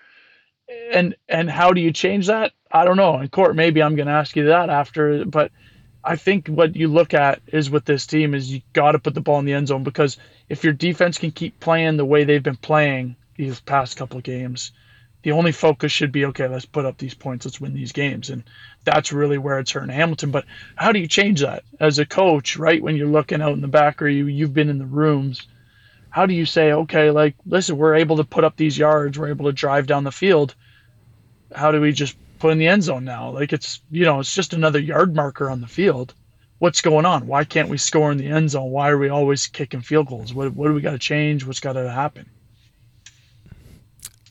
and 0.91 1.15
and 1.29 1.49
how 1.49 1.71
do 1.71 1.81
you 1.81 1.91
change 1.91 2.27
that? 2.27 2.51
I 2.71 2.85
don't 2.85 2.97
know. 2.97 3.19
In 3.19 3.27
court, 3.29 3.55
maybe 3.55 3.81
I'm 3.81 3.95
gonna 3.95 4.11
ask 4.11 4.35
you 4.35 4.45
that 4.45 4.69
after, 4.69 5.25
but 5.25 5.51
I 6.03 6.15
think 6.15 6.47
what 6.47 6.75
you 6.75 6.87
look 6.87 7.13
at 7.13 7.41
is 7.47 7.69
with 7.69 7.85
this 7.85 8.07
team 8.07 8.33
is 8.33 8.51
you 8.51 8.61
got 8.73 8.93
to 8.93 8.99
put 8.99 9.13
the 9.13 9.21
ball 9.21 9.39
in 9.39 9.45
the 9.45 9.53
end 9.53 9.67
zone 9.67 9.83
because 9.83 10.17
if 10.49 10.63
your 10.63 10.73
defense 10.73 11.17
can 11.17 11.31
keep 11.31 11.59
playing 11.59 11.97
the 11.97 12.05
way 12.05 12.23
they've 12.23 12.41
been 12.41 12.55
playing 12.55 13.15
these 13.35 13.59
past 13.59 13.97
couple 13.97 14.17
of 14.17 14.23
games, 14.23 14.71
the 15.23 15.31
only 15.33 15.51
focus 15.51 15.91
should 15.91 16.11
be 16.11 16.25
okay, 16.25 16.47
let's 16.47 16.65
put 16.65 16.85
up 16.85 16.97
these 16.97 17.13
points, 17.13 17.45
let's 17.45 17.61
win 17.61 17.73
these 17.73 17.91
games. 17.91 18.31
And 18.31 18.43
that's 18.83 19.11
really 19.11 19.37
where 19.37 19.59
it's 19.59 19.71
hurting 19.71 19.89
Hamilton. 19.89 20.31
But 20.31 20.45
how 20.75 20.91
do 20.91 20.99
you 20.99 21.07
change 21.07 21.41
that 21.41 21.63
as 21.79 21.99
a 21.99 22.05
coach, 22.05 22.57
right? 22.57 22.81
When 22.81 22.95
you're 22.95 23.07
looking 23.07 23.41
out 23.41 23.53
in 23.53 23.61
the 23.61 23.67
back 23.67 24.01
or 24.01 24.07
you, 24.07 24.25
you've 24.25 24.53
been 24.53 24.69
in 24.69 24.79
the 24.79 24.85
rooms, 24.85 25.47
how 26.09 26.25
do 26.25 26.33
you 26.33 26.45
say, 26.45 26.73
okay, 26.73 27.11
like, 27.11 27.35
listen, 27.45 27.77
we're 27.77 27.95
able 27.95 28.17
to 28.17 28.23
put 28.23 28.43
up 28.43 28.57
these 28.57 28.77
yards, 28.77 29.17
we're 29.17 29.29
able 29.29 29.45
to 29.45 29.53
drive 29.53 29.85
down 29.85 30.03
the 30.03 30.11
field. 30.11 30.55
How 31.53 31.71
do 31.71 31.79
we 31.79 31.91
just 31.91 32.17
put 32.41 32.51
in 32.51 32.57
the 32.57 32.67
end 32.67 32.83
zone 32.83 33.05
now? 33.05 33.29
Like, 33.29 33.53
it's, 33.53 33.81
you 33.91 34.03
know, 34.03 34.19
it's 34.19 34.33
just 34.33 34.53
another 34.53 34.79
yard 34.79 35.15
marker 35.15 35.49
on 35.49 35.61
the 35.61 35.67
field. 35.67 36.13
What's 36.57 36.81
going 36.81 37.05
on? 37.05 37.27
Why 37.27 37.43
can't 37.43 37.69
we 37.69 37.77
score 37.77 38.11
in 38.11 38.17
the 38.17 38.27
end 38.27 38.49
zone? 38.49 38.71
Why 38.71 38.89
are 38.89 38.97
we 38.97 39.09
always 39.09 39.47
kicking 39.47 39.81
field 39.81 40.07
goals? 40.07 40.33
What, 40.33 40.53
what 40.53 40.67
do 40.67 40.73
we 40.73 40.81
got 40.81 40.91
to 40.91 40.99
change? 40.99 41.45
What's 41.45 41.59
got 41.59 41.73
to 41.73 41.89
happen? 41.89 42.29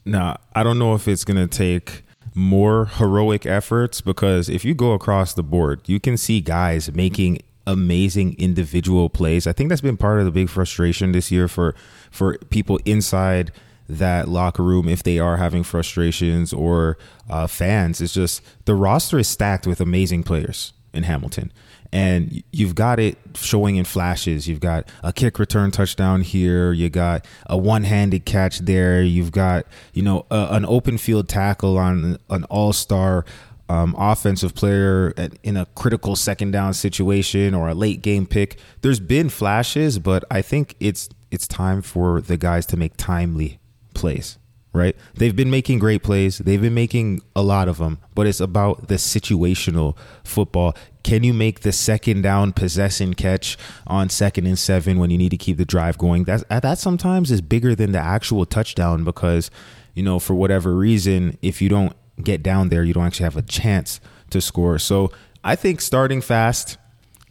Now, 0.04 0.38
I 0.54 0.62
don't 0.62 0.78
know 0.78 0.94
if 0.94 1.06
it's 1.06 1.24
going 1.24 1.36
to 1.36 1.46
take 1.46 2.02
more 2.34 2.86
heroic 2.86 3.46
efforts 3.46 4.00
because 4.00 4.48
if 4.48 4.64
you 4.64 4.74
go 4.74 4.92
across 4.92 5.34
the 5.34 5.42
board, 5.42 5.80
you 5.86 6.00
can 6.00 6.16
see 6.16 6.40
guys 6.40 6.92
making 6.92 7.40
amazing 7.66 8.36
individual 8.38 9.08
plays. 9.08 9.46
I 9.46 9.52
think 9.52 9.68
that's 9.68 9.80
been 9.80 9.96
part 9.96 10.18
of 10.18 10.24
the 10.24 10.30
big 10.30 10.48
frustration 10.48 11.12
this 11.12 11.30
year 11.30 11.48
for 11.48 11.74
for 12.10 12.38
people 12.50 12.80
inside 12.84 13.52
that 13.98 14.28
locker 14.28 14.62
room 14.62 14.88
if 14.88 15.02
they 15.02 15.18
are 15.18 15.36
having 15.36 15.62
frustrations 15.62 16.52
or 16.52 16.98
uh, 17.28 17.46
fans. 17.46 18.00
It's 18.00 18.14
just 18.14 18.42
the 18.64 18.74
roster 18.74 19.18
is 19.18 19.28
stacked 19.28 19.66
with 19.66 19.80
amazing 19.80 20.22
players 20.22 20.72
in 20.92 21.04
Hamilton 21.04 21.52
and 21.92 22.42
you've 22.52 22.74
got 22.74 22.98
it 22.98 23.18
showing 23.34 23.76
in 23.76 23.84
flashes. 23.84 24.48
You've 24.48 24.60
got 24.60 24.88
a 25.02 25.12
kick 25.12 25.38
return 25.38 25.70
touchdown 25.70 26.20
here. 26.20 26.72
You 26.72 26.88
got 26.88 27.26
a 27.46 27.56
one-handed 27.56 28.24
catch 28.24 28.60
there. 28.60 29.02
You've 29.02 29.32
got 29.32 29.66
you 29.92 30.02
know 30.02 30.26
a, 30.30 30.48
an 30.52 30.64
open 30.66 30.98
field 30.98 31.28
tackle 31.28 31.78
on 31.78 32.18
an 32.28 32.44
all-star 32.44 33.24
um, 33.68 33.94
offensive 33.98 34.54
player 34.54 35.14
at, 35.16 35.32
in 35.42 35.56
a 35.56 35.66
critical 35.66 36.16
second 36.16 36.50
down 36.50 36.74
situation 36.74 37.54
or 37.54 37.68
a 37.68 37.74
late 37.74 38.02
game 38.02 38.26
pick. 38.26 38.58
There's 38.82 39.00
been 39.00 39.28
flashes, 39.28 39.98
but 39.98 40.24
I 40.30 40.42
think 40.42 40.76
it's 40.80 41.08
it's 41.30 41.46
time 41.46 41.82
for 41.82 42.20
the 42.20 42.36
guys 42.36 42.66
to 42.66 42.76
make 42.76 42.96
timely 42.96 43.59
plays 44.00 44.38
right? 44.72 44.96
They've 45.14 45.34
been 45.34 45.50
making 45.50 45.78
great 45.78 46.02
plays. 46.02 46.38
They've 46.38 46.60
been 46.60 46.74
making 46.74 47.22
a 47.34 47.42
lot 47.42 47.68
of 47.68 47.78
them, 47.78 47.98
but 48.14 48.26
it's 48.26 48.40
about 48.40 48.88
the 48.88 48.96
situational 48.96 49.96
football. 50.22 50.74
Can 51.02 51.24
you 51.24 51.34
make 51.34 51.60
the 51.60 51.72
second 51.72 52.22
down 52.22 52.52
possession 52.52 53.14
catch 53.14 53.56
on 53.86 54.08
second 54.10 54.46
and 54.46 54.58
seven 54.58 54.98
when 54.98 55.10
you 55.10 55.18
need 55.18 55.30
to 55.30 55.36
keep 55.36 55.56
the 55.56 55.64
drive 55.64 55.98
going? 55.98 56.24
That 56.24 56.44
uh, 56.50 56.60
that 56.60 56.78
sometimes 56.78 57.30
is 57.30 57.40
bigger 57.40 57.74
than 57.74 57.92
the 57.92 57.98
actual 57.98 58.46
touchdown 58.46 59.04
because, 59.04 59.50
you 59.94 60.02
know, 60.02 60.18
for 60.18 60.34
whatever 60.34 60.76
reason, 60.76 61.36
if 61.42 61.60
you 61.60 61.68
don't 61.68 61.94
get 62.22 62.42
down 62.42 62.68
there, 62.68 62.84
you 62.84 62.94
don't 62.94 63.06
actually 63.06 63.24
have 63.24 63.36
a 63.36 63.42
chance 63.42 64.00
to 64.30 64.40
score. 64.40 64.78
So 64.78 65.10
I 65.42 65.56
think 65.56 65.80
starting 65.80 66.20
fast 66.20 66.76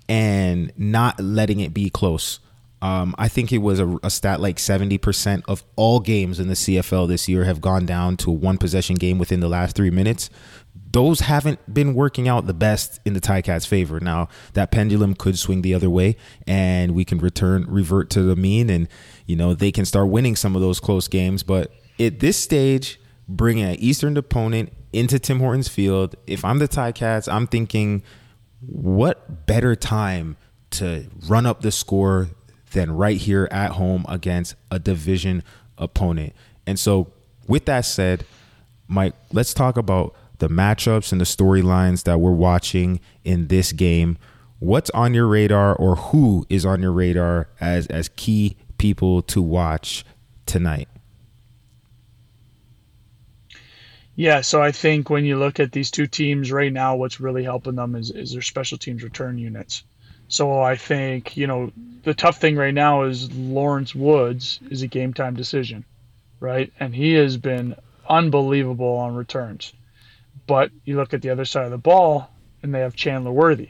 and 0.10 0.74
not 0.76 1.20
letting 1.20 1.60
it 1.60 1.74
be 1.74 1.90
close 1.90 2.40
um, 2.82 3.14
I 3.18 3.28
think 3.28 3.52
it 3.52 3.58
was 3.58 3.80
a, 3.80 4.00
a, 4.04 4.10
stat 4.10 4.40
like 4.40 4.56
70% 4.58 5.44
of 5.48 5.64
all 5.76 6.00
games 6.00 6.40
in 6.40 6.48
the 6.48 6.54
CFL 6.54 7.10
this 7.10 7.28
year 7.28 7.44
have 7.44 7.60
gone 7.60 7.86
down 7.86 8.16
to 8.18 8.32
one 8.32 8.58
possession 8.58 8.96
game 8.96 9.18
within 9.18 9.42
the 9.42 9.50
last 9.50 9.76
three 9.76 9.90
minutes. 9.90 10.30
Those 10.92 11.20
haven't 11.22 11.72
been 11.72 11.94
working 11.94 12.28
out 12.30 12.48
the 12.48 12.54
best 12.54 13.00
in 13.06 13.14
the 13.14 13.20
Ticats' 13.20 13.68
favor. 13.68 14.00
Now, 14.00 14.30
that 14.54 14.72
pendulum 14.72 15.14
could 15.14 15.38
swing 15.38 15.62
the 15.62 15.74
other 15.74 15.90
way 15.90 16.16
and 16.48 16.96
we 16.96 17.04
can 17.04 17.18
return, 17.18 17.66
revert 17.68 18.10
to 18.12 18.24
the 18.24 18.36
mean, 18.36 18.70
and, 18.70 18.88
you 19.26 19.36
know, 19.36 19.54
they 19.54 19.72
can 19.72 19.84
start 19.84 20.08
winning 20.08 20.38
some 20.38 20.56
of 20.56 20.62
those 20.62 20.80
close 20.80 21.10
games. 21.10 21.44
But 21.44 21.72
at 22.00 22.22
this 22.22 22.38
stage, 22.38 23.00
bringing 23.28 23.66
an 23.66 23.76
Eastern 23.76 24.16
opponent 24.16 24.72
into 24.94 25.20
Tim 25.20 25.40
Hortons 25.40 25.68
Field, 25.68 26.16
if 26.26 26.46
I'm 26.46 26.60
the 26.60 26.68
Ticats, 26.68 27.32
I'm 27.32 27.46
thinking, 27.46 28.04
what 28.62 29.46
better 29.46 29.76
time 29.76 30.38
to 30.72 31.08
run 31.28 31.46
up 31.46 31.62
the 31.62 31.72
score 31.72 32.30
than 32.72 32.92
right 32.92 33.18
here 33.18 33.48
at 33.52 33.72
home 33.72 34.06
against 34.08 34.56
a 34.72 34.80
division 34.80 35.44
opponent. 35.78 36.34
And 36.68 36.80
so, 36.80 37.12
with 37.48 37.66
that 37.66 37.82
said, 37.82 38.26
Mike, 38.88 39.14
let's 39.32 39.54
talk 39.54 39.78
about 39.78 40.16
the 40.40 40.50
matchups 40.50 41.12
and 41.12 41.20
the 41.20 41.26
storylines 41.26 42.04
that 42.04 42.20
we're 42.20 42.32
watching 42.32 43.00
in 43.24 43.48
this 43.48 43.72
game. 43.72 44.18
What's 44.60 44.90
on 44.92 45.14
your 45.14 45.28
radar, 45.28 45.76
or 45.76 45.96
who 45.96 46.46
is 46.50 46.66
on 46.66 46.82
your 46.82 46.92
radar 46.92 47.50
as 47.60 47.88
as 47.88 48.10
key 48.16 48.58
people 48.78 49.22
to 49.24 49.42
watch 49.42 50.06
tonight? 50.46 50.90
Yeah, 54.16 54.42
so 54.42 54.62
I 54.62 54.74
think 54.74 55.10
when 55.10 55.24
you 55.24 55.38
look 55.38 55.62
at 55.62 55.72
these 55.72 55.90
two 55.90 56.06
teams 56.06 56.52
right 56.52 56.74
now, 56.74 56.98
what's 56.98 57.22
really 57.22 57.44
helping 57.44 57.76
them 57.76 57.96
is, 57.96 58.12
is 58.12 58.34
their 58.34 58.42
special 58.42 58.78
teams 58.78 59.02
return 59.02 59.38
units. 59.38 59.84
So 60.30 60.62
I 60.62 60.76
think, 60.76 61.36
you 61.36 61.48
know, 61.48 61.72
the 62.04 62.14
tough 62.14 62.40
thing 62.40 62.56
right 62.56 62.74
now 62.74 63.04
is 63.04 63.32
Lawrence 63.32 63.96
Woods 63.96 64.60
is 64.70 64.84
a 64.84 64.88
game 64.88 65.12
time 65.12 65.36
decision, 65.36 65.86
right? 66.40 66.72
And 66.80 66.96
he 66.96 67.14
has 67.14 67.36
been 67.36 67.76
unbelievable 68.08 68.98
on 68.98 69.16
returns. 69.16 69.74
But 70.46 70.72
you 70.86 70.96
look 70.96 71.16
at 71.16 71.24
the 71.24 71.32
other 71.32 71.46
side 71.46 71.66
of 71.66 71.72
the 71.72 71.80
ball 71.80 72.30
and 72.62 72.74
they 72.74 72.82
have 72.82 72.96
Chandler 72.96 73.32
Worthy, 73.32 73.70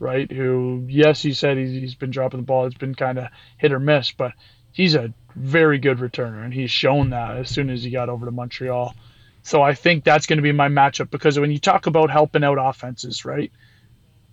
right? 0.00 0.30
Who, 0.30 0.84
yes, 0.88 1.22
he 1.22 1.32
said 1.32 1.56
he's, 1.56 1.70
he's 1.70 1.94
been 1.94 2.10
dropping 2.10 2.40
the 2.40 2.46
ball. 2.46 2.66
It's 2.66 2.76
been 2.76 2.96
kind 2.96 3.18
of 3.18 3.28
hit 3.56 3.72
or 3.72 3.80
miss, 3.80 4.10
but 4.10 4.32
he's 4.72 4.96
a 4.96 5.14
very 5.36 5.78
good 5.78 5.98
returner 5.98 6.44
and 6.44 6.52
he's 6.52 6.72
shown 6.72 7.10
that 7.10 7.36
as 7.36 7.48
soon 7.48 7.70
as 7.70 7.84
he 7.84 7.90
got 7.90 8.08
over 8.08 8.26
to 8.26 8.32
Montreal. 8.32 8.96
So 9.44 9.62
I 9.62 9.74
think 9.74 10.02
that's 10.02 10.26
going 10.26 10.38
to 10.38 10.42
be 10.42 10.52
my 10.52 10.68
matchup 10.68 11.10
because 11.10 11.38
when 11.38 11.52
you 11.52 11.58
talk 11.60 11.86
about 11.86 12.10
helping 12.10 12.42
out 12.42 12.58
offenses, 12.60 13.24
right? 13.24 13.52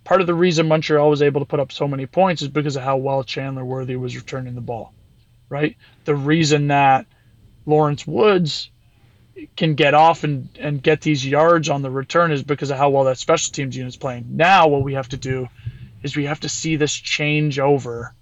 Part 0.08 0.22
of 0.22 0.26
the 0.26 0.34
reason 0.34 0.66
Montreal 0.66 1.10
was 1.10 1.20
able 1.20 1.42
to 1.42 1.44
put 1.44 1.60
up 1.60 1.70
so 1.70 1.86
many 1.86 2.06
points 2.06 2.40
is 2.40 2.48
because 2.48 2.76
of 2.76 2.82
how 2.82 2.96
well 2.96 3.22
Chandler 3.22 3.62
Worthy 3.62 3.94
was 3.94 4.16
returning 4.16 4.54
the 4.54 4.62
ball, 4.62 4.94
right? 5.50 5.76
The 6.06 6.14
reason 6.14 6.68
that 6.68 7.04
Lawrence 7.66 8.06
Woods 8.06 8.70
can 9.54 9.74
get 9.74 9.92
off 9.92 10.24
and, 10.24 10.48
and 10.58 10.82
get 10.82 11.02
these 11.02 11.26
yards 11.26 11.68
on 11.68 11.82
the 11.82 11.90
return 11.90 12.32
is 12.32 12.42
because 12.42 12.70
of 12.70 12.78
how 12.78 12.88
well 12.88 13.04
that 13.04 13.18
special 13.18 13.52
teams 13.52 13.76
unit 13.76 13.92
is 13.92 13.98
playing. 13.98 14.24
Now, 14.30 14.68
what 14.68 14.82
we 14.82 14.94
have 14.94 15.10
to 15.10 15.18
do 15.18 15.46
is 16.02 16.16
we 16.16 16.24
have 16.24 16.40
to 16.40 16.48
see 16.48 16.76
this 16.76 16.94
change 16.94 17.58
over 17.58 18.14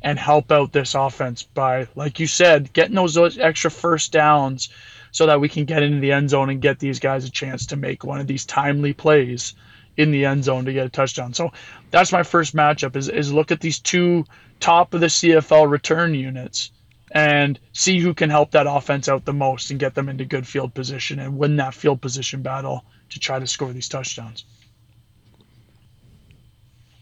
and 0.00 0.18
help 0.18 0.50
out 0.50 0.72
this 0.72 0.94
offense 0.94 1.42
by, 1.42 1.88
like 1.94 2.20
you 2.20 2.26
said, 2.26 2.72
getting 2.72 2.94
those 2.94 3.12
those 3.12 3.38
extra 3.38 3.70
first 3.70 4.12
downs 4.12 4.70
so 5.10 5.26
that 5.26 5.40
we 5.40 5.50
can 5.50 5.66
get 5.66 5.82
into 5.82 6.00
the 6.00 6.12
end 6.12 6.30
zone 6.30 6.48
and 6.48 6.62
get 6.62 6.78
these 6.78 7.00
guys 7.00 7.26
a 7.26 7.30
chance 7.30 7.66
to 7.66 7.76
make 7.76 8.02
one 8.02 8.18
of 8.18 8.26
these 8.26 8.46
timely 8.46 8.94
plays 8.94 9.52
in 9.98 10.12
the 10.12 10.24
end 10.24 10.44
zone 10.44 10.64
to 10.64 10.72
get 10.72 10.86
a 10.86 10.88
touchdown. 10.88 11.34
So 11.34 11.52
that's 11.90 12.12
my 12.12 12.22
first 12.22 12.56
matchup 12.56 12.96
is, 12.96 13.08
is 13.08 13.32
look 13.32 13.50
at 13.50 13.60
these 13.60 13.80
two 13.80 14.24
top 14.60 14.94
of 14.94 15.00
the 15.00 15.08
CFL 15.08 15.68
return 15.68 16.14
units 16.14 16.70
and 17.10 17.58
see 17.72 17.98
who 17.98 18.14
can 18.14 18.30
help 18.30 18.52
that 18.52 18.66
offense 18.68 19.08
out 19.08 19.24
the 19.24 19.32
most 19.32 19.70
and 19.70 19.80
get 19.80 19.94
them 19.94 20.08
into 20.08 20.24
good 20.24 20.46
field 20.46 20.72
position 20.72 21.18
and 21.18 21.36
win 21.36 21.56
that 21.56 21.74
field 21.74 22.00
position 22.00 22.42
battle 22.42 22.84
to 23.10 23.18
try 23.18 23.38
to 23.38 23.46
score 23.46 23.72
these 23.72 23.88
touchdowns. 23.88 24.44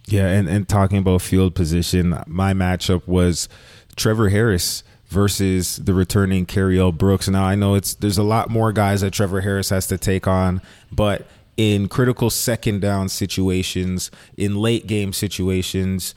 Yeah, 0.06 0.28
and, 0.28 0.48
and 0.48 0.68
talking 0.68 0.98
about 0.98 1.20
field 1.20 1.54
position, 1.54 2.22
my 2.26 2.54
matchup 2.54 3.06
was 3.06 3.48
Trevor 3.96 4.28
Harris 4.28 4.84
versus 5.08 5.76
the 5.76 5.92
returning 5.92 6.46
Cariel 6.46 6.96
Brooks. 6.96 7.28
Now 7.28 7.44
I 7.44 7.56
know 7.56 7.74
it's 7.74 7.94
there's 7.94 8.18
a 8.18 8.22
lot 8.22 8.48
more 8.48 8.72
guys 8.72 9.00
that 9.00 9.12
Trevor 9.12 9.40
Harris 9.40 9.70
has 9.70 9.86
to 9.88 9.98
take 9.98 10.26
on, 10.26 10.62
but 10.92 11.26
in 11.56 11.88
critical 11.88 12.30
second 12.30 12.80
down 12.80 13.08
situations, 13.08 14.10
in 14.36 14.56
late 14.56 14.86
game 14.86 15.12
situations, 15.12 16.14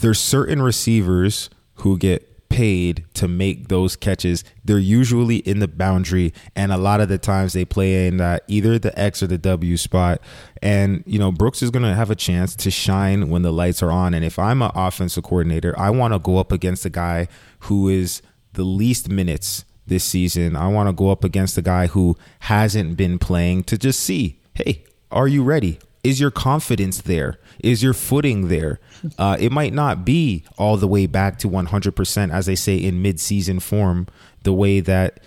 there's 0.00 0.20
certain 0.20 0.62
receivers 0.62 1.48
who 1.76 1.96
get 1.96 2.24
paid 2.48 3.04
to 3.14 3.28
make 3.28 3.68
those 3.68 3.94
catches. 3.94 4.42
They're 4.64 4.78
usually 4.78 5.36
in 5.36 5.60
the 5.60 5.68
boundary, 5.68 6.32
and 6.56 6.72
a 6.72 6.76
lot 6.78 7.00
of 7.00 7.08
the 7.08 7.18
times 7.18 7.52
they 7.52 7.64
play 7.64 8.06
in 8.06 8.20
uh, 8.20 8.38
either 8.48 8.78
the 8.78 8.98
X 8.98 9.22
or 9.22 9.26
the 9.26 9.38
W 9.38 9.76
spot. 9.76 10.20
And 10.62 11.04
you 11.06 11.18
know, 11.18 11.30
Brooks 11.30 11.62
is 11.62 11.70
going 11.70 11.84
to 11.84 11.94
have 11.94 12.10
a 12.10 12.16
chance 12.16 12.56
to 12.56 12.70
shine 12.70 13.28
when 13.28 13.42
the 13.42 13.52
lights 13.52 13.82
are 13.82 13.92
on. 13.92 14.14
And 14.14 14.24
if 14.24 14.38
I'm 14.38 14.62
an 14.62 14.72
offensive 14.74 15.24
coordinator, 15.24 15.78
I 15.78 15.90
want 15.90 16.14
to 16.14 16.18
go 16.18 16.38
up 16.38 16.50
against 16.50 16.84
a 16.84 16.90
guy 16.90 17.28
who 17.60 17.88
is 17.88 18.22
the 18.54 18.64
least 18.64 19.08
minutes 19.08 19.64
this 19.86 20.04
season. 20.04 20.56
I 20.56 20.68
want 20.68 20.88
to 20.88 20.92
go 20.92 21.10
up 21.10 21.24
against 21.24 21.56
a 21.58 21.62
guy 21.62 21.86
who 21.86 22.16
hasn't 22.40 22.96
been 22.96 23.18
playing 23.18 23.64
to 23.64 23.78
just 23.78 24.00
see 24.00 24.37
hey, 24.64 24.84
are 25.10 25.28
you 25.28 25.42
ready? 25.42 25.78
Is 26.04 26.20
your 26.20 26.30
confidence 26.30 27.00
there? 27.02 27.38
Is 27.60 27.82
your 27.82 27.94
footing 27.94 28.48
there? 28.48 28.80
Uh, 29.18 29.36
it 29.38 29.52
might 29.52 29.72
not 29.72 30.04
be 30.04 30.44
all 30.56 30.76
the 30.76 30.88
way 30.88 31.06
back 31.06 31.38
to 31.40 31.48
100%, 31.48 32.32
as 32.32 32.46
they 32.46 32.54
say 32.54 32.76
in 32.76 33.02
mid-season 33.02 33.60
form, 33.60 34.06
the 34.42 34.52
way 34.52 34.80
that 34.80 35.20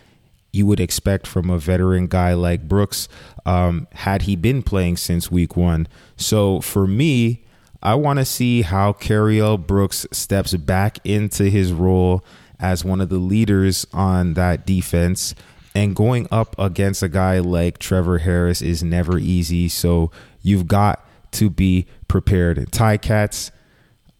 you 0.53 0.65
would 0.65 0.79
expect 0.79 1.27
from 1.27 1.49
a 1.49 1.57
veteran 1.57 2.07
guy 2.07 2.33
like 2.33 2.67
Brooks 2.67 3.07
um, 3.45 3.87
had 3.93 4.23
he 4.23 4.35
been 4.35 4.61
playing 4.61 4.97
since 4.97 5.31
week 5.31 5.55
one. 5.55 5.87
So 6.17 6.59
for 6.61 6.85
me, 6.87 7.45
I 7.81 7.95
want 7.95 8.19
to 8.19 8.25
see 8.25 8.61
how 8.61 8.93
Cariel 8.93 9.57
Brooks 9.57 10.05
steps 10.11 10.53
back 10.55 10.99
into 11.03 11.45
his 11.45 11.71
role 11.71 12.23
as 12.59 12.85
one 12.85 13.01
of 13.01 13.09
the 13.09 13.17
leaders 13.17 13.87
on 13.93 14.35
that 14.35 14.65
defense. 14.65 15.33
And 15.73 15.95
going 15.95 16.27
up 16.31 16.55
against 16.59 17.01
a 17.01 17.09
guy 17.09 17.39
like 17.39 17.77
Trevor 17.77 18.19
Harris 18.19 18.61
is 18.61 18.83
never 18.83 19.17
easy. 19.17 19.69
So 19.69 20.11
you've 20.41 20.67
got 20.67 21.05
to 21.33 21.49
be 21.49 21.85
prepared. 22.07 22.57
Ticats, 22.71 23.51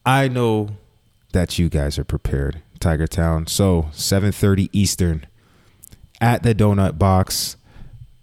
I 0.06 0.28
know 0.28 0.70
that 1.34 1.60
you 1.60 1.70
guys 1.70 2.00
are 2.00 2.04
prepared. 2.04 2.62
Tiger 2.80 3.08
Town. 3.08 3.48
So 3.48 3.90
7:30 3.94 4.70
Eastern 4.74 5.26
at 6.20 6.44
the 6.44 6.54
Donut 6.54 6.98
Box. 6.98 7.56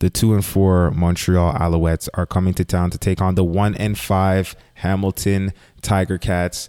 The 0.00 0.10
two 0.10 0.32
and 0.34 0.44
four 0.44 0.92
Montreal 0.92 1.54
Alouettes 1.54 2.08
are 2.14 2.26
coming 2.26 2.54
to 2.54 2.64
town 2.64 2.90
to 2.90 2.98
take 2.98 3.20
on 3.20 3.34
the 3.34 3.42
one 3.42 3.74
and 3.74 3.98
five 3.98 4.54
Hamilton 4.74 5.52
Tiger 5.82 6.18
Cats. 6.18 6.68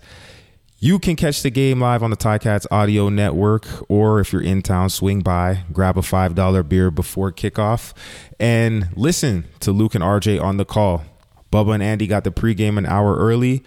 You 0.82 0.98
can 0.98 1.18
catch 1.18 1.44
the 1.44 1.50
game 1.50 1.82
live 1.82 2.04
on 2.04 2.10
the 2.10 2.16
Ticats 2.16 2.66
audio 2.72 3.10
network, 3.10 3.68
or 3.90 4.22
if 4.22 4.32
you're 4.32 4.42
in 4.42 4.62
town, 4.62 4.90
swing 4.90 5.20
by, 5.20 5.66
grab 5.74 5.98
a 5.98 6.02
$5 6.02 6.70
beer 6.70 6.90
before 6.90 7.34
kickoff, 7.34 7.92
and 8.40 8.88
listen 8.96 9.44
to 9.60 9.74
Luke 9.74 9.94
and 9.94 10.02
RJ 10.02 10.42
on 10.42 10.56
the 10.56 10.64
call. 10.64 11.04
Bubba 11.52 11.74
and 11.74 11.84
Andy 11.84 12.08
got 12.08 12.24
the 12.24 12.32
pregame 12.32 12.78
an 12.78 12.86
hour 12.86 13.18
early, 13.18 13.62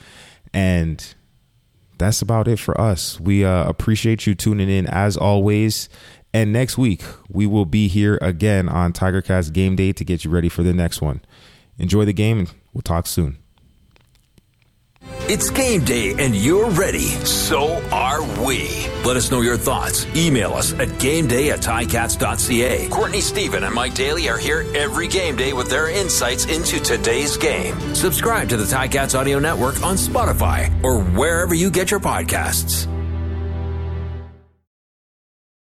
and 0.54 1.14
that's 1.98 2.22
about 2.22 2.48
it 2.48 2.58
for 2.58 2.80
us. 2.80 3.20
We 3.20 3.44
uh, 3.44 3.68
appreciate 3.68 4.26
you 4.26 4.34
tuning 4.34 4.70
in 4.70 4.86
as 4.86 5.18
always. 5.18 5.90
And 6.32 6.50
next 6.50 6.78
week, 6.78 7.02
we 7.28 7.46
will 7.46 7.66
be 7.66 7.88
here 7.88 8.18
again 8.22 8.70
on 8.70 8.94
Tiger 8.94 9.20
Cats 9.20 9.50
Game 9.50 9.76
Day 9.76 9.92
to 9.92 10.02
get 10.02 10.24
you 10.24 10.30
ready 10.30 10.48
for 10.48 10.62
the 10.62 10.72
next 10.72 11.02
one. 11.02 11.20
Enjoy 11.76 12.06
the 12.06 12.14
game, 12.14 12.38
and 12.38 12.54
we'll 12.72 12.80
talk 12.80 13.06
soon. 13.06 13.41
It's 15.28 15.50
game 15.50 15.84
day 15.84 16.14
and 16.18 16.34
you're 16.34 16.68
ready. 16.70 17.08
So 17.24 17.80
are 17.90 18.22
we. 18.44 18.86
Let 19.04 19.16
us 19.16 19.30
know 19.30 19.40
your 19.40 19.56
thoughts. 19.56 20.04
Email 20.16 20.52
us 20.52 20.72
at 20.74 20.88
gameday 20.98 21.50
at 21.50 21.60
ticats.ca. 21.60 22.88
Courtney 22.88 23.20
Stephen 23.20 23.64
and 23.64 23.74
Mike 23.74 23.94
Daly 23.94 24.28
are 24.28 24.36
here 24.36 24.66
every 24.74 25.06
game 25.06 25.36
day 25.36 25.52
with 25.52 25.70
their 25.70 25.88
insights 25.88 26.46
into 26.46 26.80
today's 26.80 27.36
game. 27.36 27.78
Subscribe 27.94 28.48
to 28.48 28.56
the 28.56 28.64
Ticats 28.64 29.18
Audio 29.18 29.38
Network 29.38 29.82
on 29.82 29.94
Spotify 29.94 30.72
or 30.82 31.00
wherever 31.02 31.54
you 31.54 31.70
get 31.70 31.90
your 31.90 32.00
podcasts. 32.00 32.88